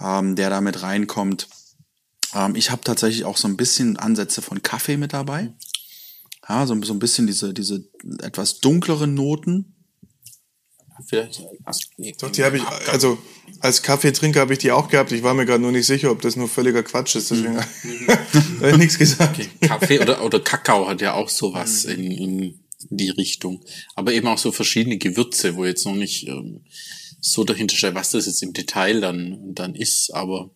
ähm, 0.00 0.36
der 0.36 0.50
damit 0.50 0.82
reinkommt. 0.82 1.48
Ähm, 2.34 2.54
ich 2.54 2.70
habe 2.70 2.82
tatsächlich 2.84 3.24
auch 3.24 3.36
so 3.38 3.48
ein 3.48 3.56
bisschen 3.56 3.96
Ansätze 3.96 4.42
von 4.42 4.62
Kaffee 4.62 4.96
mit 4.96 5.12
dabei. 5.12 5.52
Ja, 6.48 6.66
so, 6.66 6.80
so 6.82 6.92
ein 6.92 6.98
bisschen 6.98 7.26
diese, 7.26 7.54
diese 7.54 7.88
etwas 8.20 8.58
dunkleren 8.58 9.14
Noten. 9.14 9.74
Vielleicht, 11.06 11.42
also, 11.64 11.80
nee, 11.96 12.14
Doch, 12.18 12.30
die 12.30 12.44
habe 12.44 12.58
ich, 12.58 12.66
also 12.90 13.18
als 13.60 13.82
Kaffeetrinker 13.82 14.40
habe 14.40 14.52
ich 14.52 14.58
die 14.58 14.72
auch 14.72 14.88
gehabt. 14.88 15.12
Ich 15.12 15.22
war 15.22 15.34
mir 15.34 15.46
gerade 15.46 15.62
nur 15.62 15.72
nicht 15.72 15.86
sicher, 15.86 16.10
ob 16.10 16.20
das 16.20 16.36
nur 16.36 16.48
völliger 16.48 16.82
Quatsch 16.82 17.16
ist. 17.16 17.30
Deswegen 17.30 17.58
habe 18.60 18.70
ich 18.70 18.76
nichts 18.76 18.98
gesagt. 18.98 19.40
Kaffee 19.60 20.00
oder, 20.00 20.24
oder 20.24 20.40
Kakao 20.40 20.88
hat 20.88 21.00
ja 21.00 21.14
auch 21.14 21.28
sowas 21.28 21.84
in, 21.84 22.10
in 22.10 22.60
die 22.90 23.10
Richtung. 23.10 23.64
Aber 23.94 24.12
eben 24.12 24.26
auch 24.26 24.38
so 24.38 24.52
verschiedene 24.52 24.98
Gewürze, 24.98 25.56
wo 25.56 25.64
jetzt 25.64 25.86
noch 25.86 25.94
nicht 25.94 26.26
ähm, 26.28 26.62
so 27.20 27.44
dahinter 27.44 27.76
steht, 27.76 27.94
was 27.94 28.10
das 28.10 28.26
jetzt 28.26 28.42
im 28.42 28.52
Detail 28.52 29.00
dann, 29.00 29.54
dann 29.54 29.74
ist. 29.74 30.10
Aber 30.12 30.50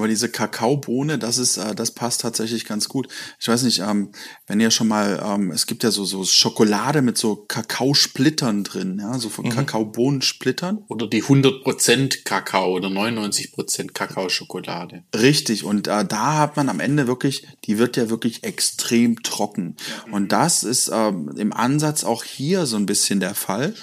Aber 0.00 0.08
diese 0.08 0.30
Kakaobohne, 0.30 1.18
das 1.18 1.36
ist, 1.36 1.58
äh, 1.58 1.74
das 1.74 1.90
passt 1.90 2.22
tatsächlich 2.22 2.64
ganz 2.64 2.88
gut. 2.88 3.06
Ich 3.38 3.48
weiß 3.48 3.64
nicht, 3.64 3.80
ähm, 3.80 4.12
wenn 4.46 4.58
ihr 4.58 4.70
schon 4.70 4.88
mal, 4.88 5.22
ähm, 5.22 5.50
es 5.50 5.66
gibt 5.66 5.82
ja 5.82 5.90
so 5.90 6.06
so 6.06 6.24
Schokolade 6.24 7.02
mit 7.02 7.18
so 7.18 7.36
Kakaosplittern 7.36 8.64
drin, 8.64 8.98
ja, 8.98 9.18
so 9.18 9.28
von 9.28 9.50
Kakaobohnensplittern. 9.50 10.84
oder 10.88 11.06
die 11.06 11.22
100% 11.22 12.24
Kakao 12.24 12.72
oder 12.72 12.88
99% 12.88 13.92
Kakaoschokolade. 13.92 15.04
Richtig. 15.14 15.64
Und 15.64 15.86
äh, 15.86 16.06
da 16.06 16.38
hat 16.38 16.56
man 16.56 16.70
am 16.70 16.80
Ende 16.80 17.06
wirklich, 17.06 17.46
die 17.64 17.76
wird 17.76 17.98
ja 17.98 18.08
wirklich 18.08 18.42
extrem 18.42 19.22
trocken. 19.22 19.76
Und 20.10 20.32
das 20.32 20.64
ist 20.64 20.90
ähm, 20.90 21.30
im 21.36 21.52
Ansatz 21.52 22.04
auch 22.04 22.24
hier 22.24 22.64
so 22.64 22.76
ein 22.76 22.86
bisschen 22.86 23.20
der 23.20 23.34
Fall, 23.34 23.74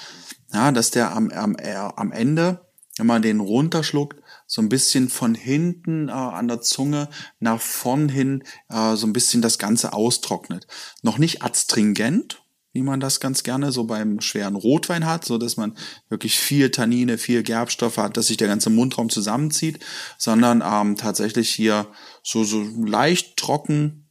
ja, 0.52 0.72
dass 0.72 0.90
der 0.90 1.16
am, 1.16 1.30
am, 1.30 1.56
äh, 1.58 1.76
am 1.76 2.12
Ende, 2.12 2.66
wenn 2.98 3.06
man 3.06 3.22
den 3.22 3.40
runterschluckt, 3.40 4.20
so 4.48 4.62
ein 4.62 4.70
bisschen 4.70 5.10
von 5.10 5.36
hinten 5.36 6.08
äh, 6.08 6.14
an 6.14 6.48
der 6.48 6.62
Zunge 6.62 7.10
nach 7.40 7.62
vorn 7.62 8.10
hin 8.10 8.44
äh, 8.70 8.96
so 8.96 9.06
ein 9.06 9.14
bisschen 9.14 9.42
das 9.42 9.60
Ganze 9.60 9.94
austrocknet. 9.94 10.66
Noch 11.04 11.18
nicht 11.18 11.44
adstringent, 11.44 12.42
wie 12.72 12.82
man 12.82 13.00
das 13.00 13.20
ganz 13.20 13.44
gerne 13.44 13.72
so 13.72 13.84
beim 13.84 14.22
schweren 14.22 14.56
Rotwein 14.56 15.06
hat, 15.06 15.26
so 15.26 15.38
dass 15.38 15.58
man 15.58 15.78
wirklich 16.10 16.40
viel 16.40 16.72
Tannine, 16.72 17.18
viel 17.18 17.44
Gerbstoffe 17.44 17.98
hat, 17.98 18.18
dass 18.18 18.28
sich 18.28 18.38
der 18.38 18.48
ganze 18.48 18.70
Mundraum 18.70 19.10
zusammenzieht, 19.10 19.80
sondern 20.18 20.64
ähm, 20.66 20.96
tatsächlich 20.96 21.50
hier 21.50 21.88
so 22.24 22.44
so 22.44 22.62
leicht 22.62 23.38
trocken, 23.38 24.10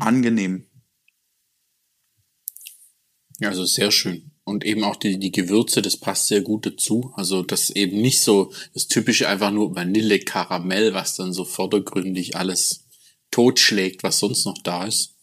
angenehm. 0.00 0.66
Ja, 3.38 3.48
also 3.48 3.64
sehr 3.64 3.90
schön. 3.90 4.29
Und 4.44 4.64
eben 4.64 4.84
auch 4.84 4.96
die, 4.96 5.18
die 5.18 5.32
Gewürze, 5.32 5.82
das 5.82 5.96
passt 5.96 6.28
sehr 6.28 6.40
gut 6.40 6.66
dazu. 6.66 7.12
Also 7.14 7.42
das 7.42 7.70
eben 7.70 8.00
nicht 8.00 8.22
so 8.22 8.52
das 8.74 8.88
typische 8.88 9.28
einfach 9.28 9.50
nur 9.50 9.76
Vanille, 9.76 10.18
Karamell, 10.18 10.94
was 10.94 11.14
dann 11.16 11.32
so 11.32 11.44
vordergründig 11.44 12.36
alles 12.36 12.86
totschlägt, 13.30 14.02
was 14.02 14.18
sonst 14.18 14.44
noch 14.46 14.58
da 14.62 14.84
ist. 14.84 15.14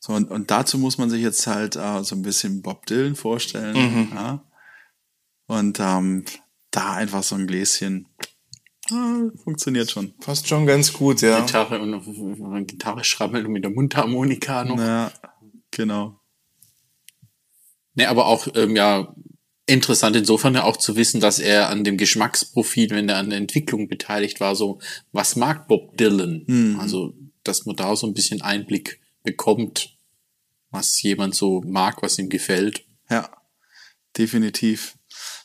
So 0.00 0.14
und, 0.14 0.30
und 0.30 0.50
dazu 0.50 0.78
muss 0.78 0.98
man 0.98 1.10
sich 1.10 1.22
jetzt 1.22 1.46
halt 1.46 1.76
äh, 1.76 2.02
so 2.02 2.16
ein 2.16 2.22
bisschen 2.22 2.62
Bob 2.62 2.86
Dylan 2.86 3.16
vorstellen, 3.16 4.08
ja. 4.14 4.44
Und 5.48 5.78
ähm, 5.78 6.24
da 6.72 6.94
einfach 6.94 7.22
so 7.22 7.36
ein 7.36 7.46
Gläschen 7.46 8.08
äh, 8.90 9.36
funktioniert 9.42 9.90
schon. 9.90 10.16
Passt 10.18 10.48
schon 10.48 10.66
ganz 10.66 10.92
gut, 10.92 11.22
ja. 11.22 11.40
Gitarre 11.40 11.80
und, 11.80 11.94
und 11.94 12.66
Gitarre 12.68 13.04
schrammelt 13.04 13.46
und 13.46 13.52
mit 13.52 13.64
der 13.64 13.70
Mundharmonika 13.70 14.64
noch. 14.64 14.78
Ja, 14.78 15.12
genau. 15.70 16.20
Ne, 17.96 18.08
aber 18.08 18.26
auch 18.26 18.46
ähm, 18.54 18.76
ja 18.76 19.14
interessant 19.66 20.14
insofern 20.14 20.54
ja 20.54 20.62
auch 20.62 20.76
zu 20.76 20.96
wissen, 20.96 21.20
dass 21.20 21.38
er 21.40 21.70
an 21.70 21.82
dem 21.82 21.96
Geschmacksprofil, 21.96 22.90
wenn 22.90 23.08
er 23.08 23.16
an 23.16 23.30
der 23.30 23.38
Entwicklung 23.38 23.88
beteiligt 23.88 24.38
war, 24.38 24.54
so 24.54 24.78
was 25.12 25.34
mag 25.34 25.66
Bob 25.66 25.96
Dylan? 25.96 26.44
Also, 26.78 27.14
dass 27.42 27.66
man 27.66 27.74
da 27.74 27.96
so 27.96 28.06
ein 28.06 28.14
bisschen 28.14 28.42
Einblick 28.42 29.00
bekommt, 29.24 29.98
was 30.70 31.02
jemand 31.02 31.34
so 31.34 31.62
mag, 31.66 32.02
was 32.02 32.18
ihm 32.18 32.28
gefällt. 32.28 32.84
Ja, 33.10 33.30
definitiv. 34.16 34.95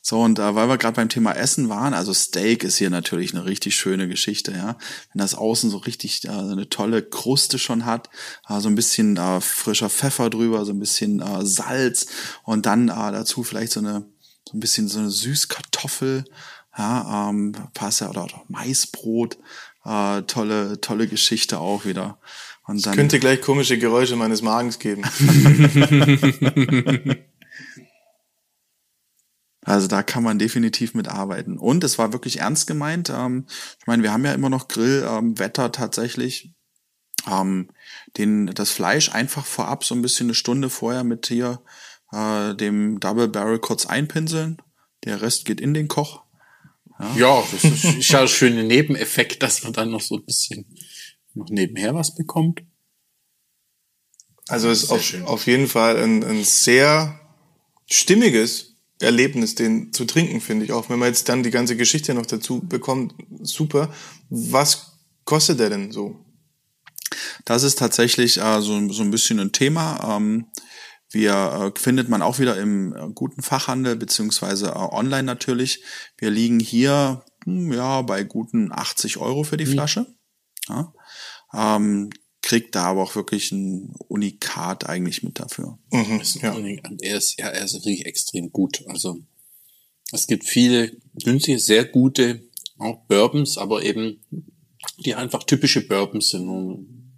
So, 0.04 0.20
und 0.20 0.40
äh, 0.40 0.56
weil 0.56 0.68
wir 0.68 0.80
gerade 0.80 0.96
beim 0.96 1.10
Thema 1.10 1.34
Essen 1.34 1.70
waren, 1.70 1.94
also 1.94 2.12
Steak 2.12 2.64
ist 2.64 2.78
hier 2.78 2.90
natürlich 2.90 3.36
eine 3.36 3.46
richtig 3.46 3.76
schöne 3.76 4.08
Geschichte, 4.08 4.52
ja. 4.52 4.76
Wenn 5.14 5.20
das 5.20 5.36
außen 5.36 5.70
so 5.70 5.78
richtig 5.78 6.26
äh, 6.26 6.30
eine 6.30 6.70
tolle 6.70 7.04
Kruste 7.04 7.60
schon 7.60 7.86
hat, 7.86 8.10
äh, 8.50 8.60
so 8.60 8.68
ein 8.68 8.76
bisschen 8.76 9.18
äh, 9.18 9.40
frischer 9.42 9.92
Pfeffer 9.92 10.32
drüber, 10.32 10.66
so 10.66 10.74
ein 10.74 10.80
bisschen 10.80 11.22
äh, 11.22 11.46
Salz 11.46 12.08
und 12.44 12.66
dann 12.66 12.90
äh, 12.90 13.12
dazu 13.12 13.44
vielleicht 13.44 13.74
so 13.74 13.80
eine 13.80 14.04
so 14.50 14.58
ein 14.58 14.60
bisschen 14.60 14.88
so 14.88 15.00
eine 15.00 15.12
Süßkartoffel, 15.12 16.26
ja, 16.76 17.30
ähm, 17.30 17.54
Pasta 17.76 18.10
oder, 18.10 18.24
oder 18.24 18.42
Maisbrot, 18.48 19.38
äh, 19.86 20.24
tolle 20.24 20.82
tolle 20.82 21.08
Geschichte 21.08 21.60
auch 21.60 21.86
wieder. 21.86 22.18
Und 22.66 22.84
dann 22.86 22.96
Könnte 22.96 23.20
gleich 23.20 23.42
komische 23.42 23.78
Geräusche 23.78 24.16
meines 24.16 24.42
Magens 24.42 24.80
geben. 24.80 25.04
Also 29.72 29.88
da 29.88 30.04
kann 30.04 30.24
man 30.24 30.38
definitiv 30.38 30.96
mitarbeiten. 30.96 31.58
Und 31.58 31.86
es 31.86 31.98
war 31.98 32.12
wirklich 32.12 32.40
ernst 32.40 32.68
gemeint. 32.68 33.10
Ähm, 33.10 33.46
ich 33.80 33.88
meine, 33.88 34.04
wir 34.04 34.12
haben 34.12 34.26
ja 34.26 34.34
immer 34.34 34.50
noch 34.50 34.68
Grillwetter 34.68 35.18
ähm, 35.18 35.40
Wetter 35.40 35.72
tatsächlich. 35.72 36.54
Ähm, 37.26 37.70
den, 38.18 38.48
das 38.48 38.72
Fleisch 38.72 39.14
einfach 39.14 39.46
vorab 39.46 39.86
so 39.86 39.96
ein 39.96 40.02
bisschen 40.02 40.26
eine 40.26 40.34
Stunde 40.34 40.70
vorher 40.70 41.06
mit 41.06 41.28
hier 41.28 41.62
äh, 42.12 42.54
dem 42.54 43.00
Double 43.00 43.30
Barrel 43.30 43.60
kurz 43.60 43.86
einpinseln. 43.86 44.62
Der 45.06 45.22
Rest 45.22 45.46
geht 45.46 45.62
in 45.62 45.74
den 45.74 45.88
Koch. 45.88 46.24
Ja, 47.16 47.42
das 47.50 47.64
ist, 47.64 47.86
ist 47.86 48.10
ja 48.10 48.22
ein 48.22 48.28
schöner 48.28 48.64
Nebeneffekt, 48.64 49.42
dass 49.42 49.64
man 49.64 49.72
dann 49.72 49.90
noch 49.90 50.02
so 50.02 50.18
ein 50.18 50.26
bisschen 50.26 50.66
noch 51.34 51.48
nebenher 51.48 51.96
was 51.96 52.14
bekommt. 52.14 52.62
Also 54.50 54.68
es 54.68 54.84
ist 54.84 54.92
auf, 54.92 55.28
auf 55.28 55.48
jeden 55.48 55.68
Fall 55.68 55.96
ein, 55.96 56.26
ein 56.26 56.44
sehr 56.44 57.22
stimmiges 57.86 58.71
Erlebnis, 59.02 59.56
den 59.56 59.94
zu 59.94 60.06
trinken, 60.06 60.42
finde 60.42 60.66
ich. 60.66 60.72
Auch 60.72 60.90
wenn 60.90 61.00
man 61.00 61.10
jetzt 61.10 61.30
dann 61.30 61.44
die 61.44 61.52
ganze 61.52 61.76
Geschichte 61.76 62.14
noch 62.14 62.26
dazu 62.26 62.62
bekommt, 62.62 63.14
super. 63.42 63.94
Was 64.30 64.98
kostet 65.26 65.60
der 65.60 65.70
denn 65.70 65.92
so? 65.92 66.20
Das 67.46 67.64
ist 67.64 67.80
tatsächlich 67.80 68.38
äh, 68.38 68.62
so, 68.62 68.90
so 68.90 69.04
ein 69.04 69.12
bisschen 69.12 69.40
ein 69.40 69.52
Thema. 69.52 70.18
Ähm, 70.18 70.48
wir 71.10 71.74
äh, 71.76 71.80
findet 71.80 72.08
man 72.08 72.22
auch 72.22 72.40
wieder 72.40 72.58
im 72.58 72.96
äh, 72.96 73.10
guten 73.14 73.42
Fachhandel 73.42 73.96
beziehungsweise 73.96 74.68
äh, 74.68 74.76
online 74.76 75.24
natürlich. 75.24 75.84
Wir 76.18 76.30
liegen 76.30 76.60
hier 76.60 77.24
hm, 77.44 77.74
ja 77.74 78.02
bei 78.02 78.24
guten 78.24 78.72
80 78.72 79.18
Euro 79.18 79.44
für 79.44 79.58
die 79.58 79.66
Flasche. 79.66 80.06
Ja. 80.70 80.94
Ähm, 81.54 82.12
kriegt 82.52 82.76
da 82.76 82.88
aber 82.88 83.04
auch 83.04 83.16
wirklich 83.16 83.54
ein 83.54 83.94
Unikat 84.10 84.90
eigentlich 84.90 85.24
mit 85.24 85.40
dafür. 85.40 85.80
Mhm, 85.90 86.20
Ist 86.20 86.42
ja. 86.42 86.54
Er 87.00 87.18
ist, 87.18 87.40
ja, 87.40 87.48
er 87.48 87.64
ist 87.64 87.76
wirklich 87.76 88.06
extrem 88.06 88.52
gut. 88.52 88.84
Also 88.88 89.20
es 90.12 90.28
gibt 90.28 90.44
viele 90.44 90.92
günstige, 91.24 91.60
sehr 91.60 91.86
gute 91.86 92.44
auch 92.78 93.06
Bourbons, 93.08 93.58
aber 93.58 93.84
eben 93.84 94.22
die 94.98 95.16
einfach 95.16 95.46
typische 95.46 95.88
Bourbons 95.88 96.32
sind 96.32 96.50
und 96.50 97.14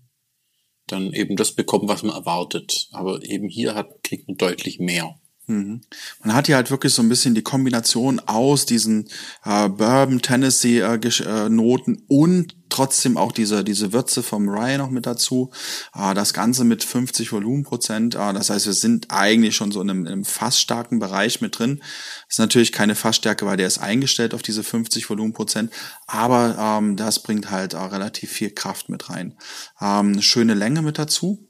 dann 0.86 1.12
eben 1.14 1.36
das 1.36 1.54
bekommen, 1.54 1.88
was 1.88 2.04
man 2.04 2.16
erwartet. 2.16 2.90
Aber 2.92 3.24
eben 3.24 3.50
hier 3.50 3.74
hat, 3.74 4.04
kriegt 4.04 4.28
man 4.28 4.38
deutlich 4.38 4.78
mehr. 4.78 5.20
Mhm. 5.48 5.82
Man 6.24 6.34
hat 6.34 6.46
hier 6.48 6.56
halt 6.56 6.72
wirklich 6.72 6.94
so 6.94 7.02
ein 7.02 7.10
bisschen 7.10 7.36
die 7.36 7.42
Kombination 7.42 8.22
aus 8.22 8.66
diesen 8.66 9.10
äh, 9.44 9.68
Bourbon 9.68 10.22
Tennessee 10.22 10.80
äh, 10.80 10.96
äh, 10.96 11.50
Noten 11.50 12.02
und 12.08 12.56
trotzdem 12.70 13.18
auch 13.18 13.34
diese 13.34 13.64
diese 13.66 13.92
Würze 13.92 14.24
vom 14.24 14.48
Rye 14.48 14.78
noch 14.78 14.90
mit 14.90 15.06
dazu. 15.06 15.52
Äh, 15.94 16.14
das 16.14 16.34
Ganze 16.34 16.64
mit 16.64 16.86
50 16.86 17.34
Volumenprozent. 17.34 18.16
Äh, 18.16 18.34
das 18.34 18.50
heißt, 18.50 18.68
wir 18.68 18.74
sind 18.74 19.08
eigentlich 19.10 19.56
schon 19.58 19.74
so 19.74 19.82
in 19.82 19.90
einem, 19.90 20.06
in 20.06 20.12
einem 20.14 20.26
fast 20.26 20.62
starken 20.62 21.00
Bereich 21.00 21.42
mit 21.42 21.60
drin. 21.60 21.84
ist 22.30 22.40
natürlich 22.40 22.72
keine 22.72 22.96
Fassstärke, 22.96 23.46
weil 23.46 23.58
der 23.58 23.68
ist 23.68 23.80
eingestellt 23.80 24.34
auf 24.34 24.44
diese 24.44 24.64
50 24.64 25.10
Volumenprozent. 25.10 25.74
Aber 26.08 26.56
ähm, 26.58 26.96
das 26.96 27.22
bringt 27.22 27.52
halt 27.52 27.76
auch 27.76 27.92
relativ 27.92 28.32
viel 28.32 28.52
Kraft 28.52 28.88
mit 28.88 29.10
rein. 29.10 29.38
Ähm, 29.82 30.22
schöne 30.22 30.54
Länge 30.54 30.82
mit 30.82 30.98
dazu. 30.98 31.50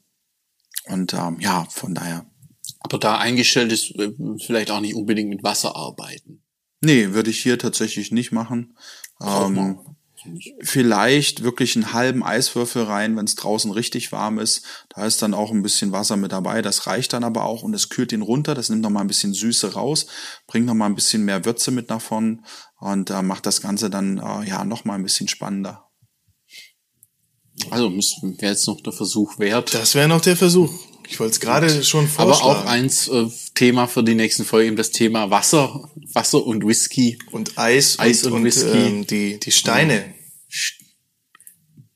Und 0.86 1.14
ähm, 1.14 1.38
ja, 1.40 1.66
von 1.70 1.94
daher 1.94 2.26
aber 2.84 3.00
da 3.00 3.18
eingestellt 3.18 3.72
ist, 3.72 3.92
äh, 3.98 4.12
vielleicht 4.46 4.72
auch 4.72 4.82
nicht 4.82 4.96
unbedingt 4.96 5.30
mit 5.30 5.44
Wasser 5.44 5.76
arbeiten. 5.76 6.44
Nee, 6.82 7.14
würde 7.14 7.30
ich 7.30 7.42
hier 7.42 7.58
tatsächlich 7.58 8.12
nicht 8.12 8.32
machen. 8.32 8.78
Ähm, 9.22 9.80
vielleicht 10.62 11.44
wirklich 11.44 11.76
einen 11.76 11.94
halben 11.94 12.24
Eiswürfel 12.24 12.84
rein, 12.84 13.16
wenn 13.18 13.26
es 13.26 13.36
draußen 13.36 13.72
richtig 13.72 14.12
warm 14.12 14.40
ist. 14.40 14.66
Da 14.90 15.06
ist 15.06 15.22
dann 15.22 15.34
auch 15.34 15.52
ein 15.52 15.64
bisschen 15.64 15.92
Wasser 15.92 16.18
mit 16.18 16.32
dabei. 16.32 16.62
Das 16.62 16.88
reicht 16.88 17.14
dann 17.14 17.24
aber 17.24 17.46
auch 17.46 17.64
und 17.64 17.74
es 17.74 17.90
kühlt 17.90 18.12
ihn 18.12 18.22
runter. 18.22 18.54
Das 18.54 18.70
nimmt 18.70 18.82
noch 18.82 18.90
mal 18.90 19.02
ein 19.02 19.08
bisschen 19.08 19.34
Süße 19.34 19.74
raus, 19.74 20.08
bringt 20.48 20.66
noch 20.66 20.74
mal 20.74 20.86
ein 20.86 20.96
bisschen 20.96 21.26
mehr 21.26 21.46
Würze 21.46 21.72
mit 21.72 21.90
nach 21.90 22.02
vorn 22.02 22.46
und 22.80 23.10
äh, 23.10 23.22
macht 23.22 23.46
das 23.46 23.62
Ganze 23.62 23.90
dann 23.90 24.18
äh, 24.18 24.48
ja 24.48 24.66
noch 24.66 24.86
mal 24.86 24.96
ein 24.96 25.04
bisschen 25.04 25.28
spannender. 25.28 25.90
Also 27.70 27.90
wäre 27.92 28.52
jetzt 28.52 28.68
noch 28.68 28.82
der 28.82 28.94
Versuch 28.94 29.40
wert. 29.40 29.74
Das 29.74 29.96
wäre 29.96 30.08
noch 30.08 30.22
der 30.22 30.36
Versuch. 30.36 30.74
Ich 31.08 31.20
wollte 31.20 31.34
es 31.34 31.40
gerade 31.40 31.84
schon 31.84 32.08
vorstellen. 32.08 32.50
Aber 32.50 32.62
auch 32.62 32.66
eins 32.66 33.08
äh, 33.08 33.28
Thema 33.56 33.88
für 33.88 34.04
die 34.04 34.16
nächsten 34.16 34.46
Folgen, 34.46 34.76
das 34.76 34.92
Thema 34.92 35.30
Wasser, 35.30 35.90
Wasser 36.14 36.46
und 36.46 36.66
Whisky. 36.66 37.20
Und 37.32 37.58
Eis, 37.58 38.00
Eis 38.00 38.24
und, 38.24 38.34
und, 38.34 38.44
Whisky. 38.44 38.78
Ähm, 38.78 39.08
die, 39.08 39.40
die 39.40 39.52
Steine. 39.52 40.14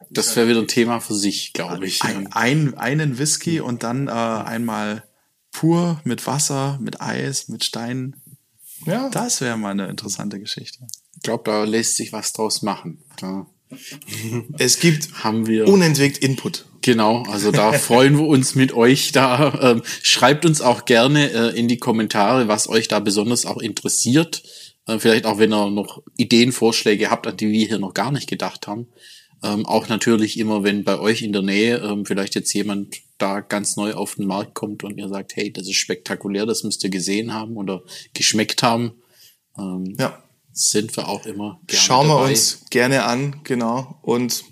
Das 0.09 0.35
wäre 0.35 0.47
wieder 0.47 0.59
ein 0.59 0.67
Thema 0.67 0.99
für 0.99 1.13
sich, 1.13 1.53
glaube 1.53 1.85
ich. 1.85 2.03
Ein, 2.03 2.31
ein, 2.31 2.73
einen 2.75 3.17
Whisky 3.17 3.59
und 3.59 3.83
dann 3.83 4.07
äh, 4.07 4.11
einmal 4.11 5.03
pur 5.51 6.01
mit 6.03 6.25
Wasser, 6.27 6.79
mit 6.81 7.01
Eis, 7.01 7.49
mit 7.49 7.63
Steinen. 7.63 8.15
Ja. 8.85 9.09
Das 9.09 9.41
wäre 9.41 9.57
mal 9.57 9.71
eine 9.71 9.87
interessante 9.87 10.39
Geschichte. 10.39 10.85
Ich 11.15 11.23
glaube, 11.23 11.43
da 11.45 11.63
lässt 11.63 11.97
sich 11.97 12.13
was 12.13 12.33
draus 12.33 12.61
machen. 12.61 13.03
Da 13.17 13.47
es 14.57 14.79
gibt 14.79 15.23
haben 15.23 15.47
wir 15.47 15.67
unentwegt 15.67 16.19
Input. 16.19 16.65
Genau, 16.81 17.23
also 17.23 17.51
da 17.51 17.73
freuen 17.73 18.17
wir 18.17 18.27
uns 18.27 18.55
mit 18.55 18.73
euch 18.73 19.11
da. 19.11 19.59
Ähm, 19.61 19.83
schreibt 20.03 20.45
uns 20.45 20.61
auch 20.61 20.85
gerne 20.85 21.31
äh, 21.31 21.59
in 21.59 21.67
die 21.67 21.77
Kommentare, 21.77 22.47
was 22.47 22.69
euch 22.69 22.87
da 22.87 22.99
besonders 22.99 23.45
auch 23.45 23.57
interessiert. 23.57 24.43
Äh, 24.85 24.99
vielleicht 24.99 25.25
auch, 25.25 25.37
wenn 25.37 25.53
ihr 25.53 25.69
noch 25.69 26.01
Ideen, 26.17 26.51
Vorschläge 26.51 27.09
habt, 27.09 27.27
an 27.27 27.37
die 27.37 27.49
wir 27.49 27.67
hier 27.67 27.79
noch 27.79 27.93
gar 27.93 28.11
nicht 28.11 28.29
gedacht 28.29 28.67
haben. 28.67 28.87
Ähm, 29.43 29.65
auch 29.65 29.87
natürlich 29.87 30.39
immer, 30.39 30.63
wenn 30.63 30.83
bei 30.83 30.99
euch 30.99 31.21
in 31.21 31.33
der 31.33 31.43
Nähe 31.43 31.77
ähm, 31.77 32.05
vielleicht 32.05 32.35
jetzt 32.35 32.53
jemand 32.53 32.95
da 33.17 33.41
ganz 33.41 33.75
neu 33.75 33.93
auf 33.93 34.15
den 34.15 34.25
Markt 34.25 34.55
kommt 34.55 34.83
und 34.83 34.97
ihr 34.97 35.09
sagt, 35.09 35.35
hey, 35.35 35.51
das 35.51 35.67
ist 35.67 35.75
spektakulär, 35.75 36.45
das 36.45 36.63
müsst 36.63 36.83
ihr 36.83 36.89
gesehen 36.89 37.33
haben 37.33 37.55
oder 37.57 37.83
geschmeckt 38.13 38.63
haben. 38.63 38.93
Ähm, 39.57 39.95
ja 39.99 40.23
sind 40.57 40.95
wir 40.97 41.07
auch 41.07 41.25
immer 41.25 41.59
gerne 41.67 41.83
Schauen 41.83 42.07
wir 42.07 42.19
uns 42.19 42.61
gerne 42.69 43.03
an, 43.03 43.41
genau. 43.43 43.99
Und 44.01 44.43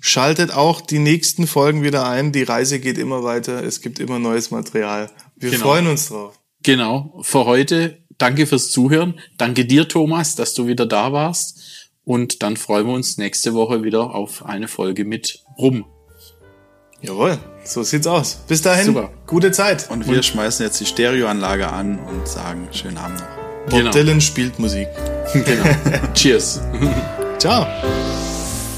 schaltet 0.00 0.52
auch 0.52 0.80
die 0.80 0.98
nächsten 0.98 1.46
Folgen 1.46 1.82
wieder 1.82 2.08
ein. 2.08 2.32
Die 2.32 2.42
Reise 2.42 2.80
geht 2.80 2.98
immer 2.98 3.24
weiter. 3.24 3.62
Es 3.62 3.80
gibt 3.80 3.98
immer 3.98 4.18
neues 4.18 4.50
Material. 4.50 5.10
Wir 5.36 5.50
genau. 5.50 5.62
freuen 5.64 5.86
uns 5.86 6.08
drauf. 6.08 6.38
Genau. 6.62 7.18
Für 7.22 7.44
heute 7.44 7.98
danke 8.18 8.46
fürs 8.46 8.70
Zuhören. 8.70 9.18
Danke 9.36 9.64
dir, 9.64 9.88
Thomas, 9.88 10.34
dass 10.34 10.54
du 10.54 10.66
wieder 10.66 10.86
da 10.86 11.12
warst. 11.12 11.58
Und 12.04 12.42
dann 12.42 12.56
freuen 12.56 12.86
wir 12.86 12.94
uns 12.94 13.18
nächste 13.18 13.54
Woche 13.54 13.82
wieder 13.82 14.14
auf 14.14 14.44
eine 14.46 14.68
Folge 14.68 15.04
mit 15.04 15.42
Rum. 15.58 15.84
Jawohl, 17.02 17.38
so 17.64 17.82
sieht's 17.82 18.06
aus. 18.06 18.38
Bis 18.48 18.62
dahin, 18.62 18.86
Super. 18.86 19.10
gute 19.26 19.50
Zeit. 19.50 19.90
Und 19.90 20.06
wir 20.06 20.16
und 20.16 20.24
schmeißen 20.24 20.64
jetzt 20.64 20.80
die 20.80 20.86
Stereoanlage 20.86 21.68
an 21.68 21.98
und 21.98 22.26
sagen 22.26 22.68
schönen 22.72 22.98
Abend 22.98 23.20
noch. 23.20 23.36
Bob 23.68 23.78
genau. 23.80 23.90
Dylan 23.90 24.20
spielt 24.20 24.58
Musik. 24.58 24.88
Genau. 25.32 25.64
Cheers. 26.14 26.60
Ciao. 27.38 27.66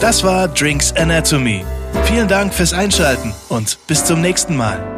Das 0.01 0.23
war 0.23 0.47
Drinks 0.47 0.93
Anatomy. 0.93 1.65
Vielen 2.05 2.29
Dank 2.29 2.55
fürs 2.55 2.73
Einschalten 2.73 3.35
und 3.49 3.79
bis 3.89 4.05
zum 4.05 4.21
nächsten 4.21 4.57
Mal. 4.57 4.98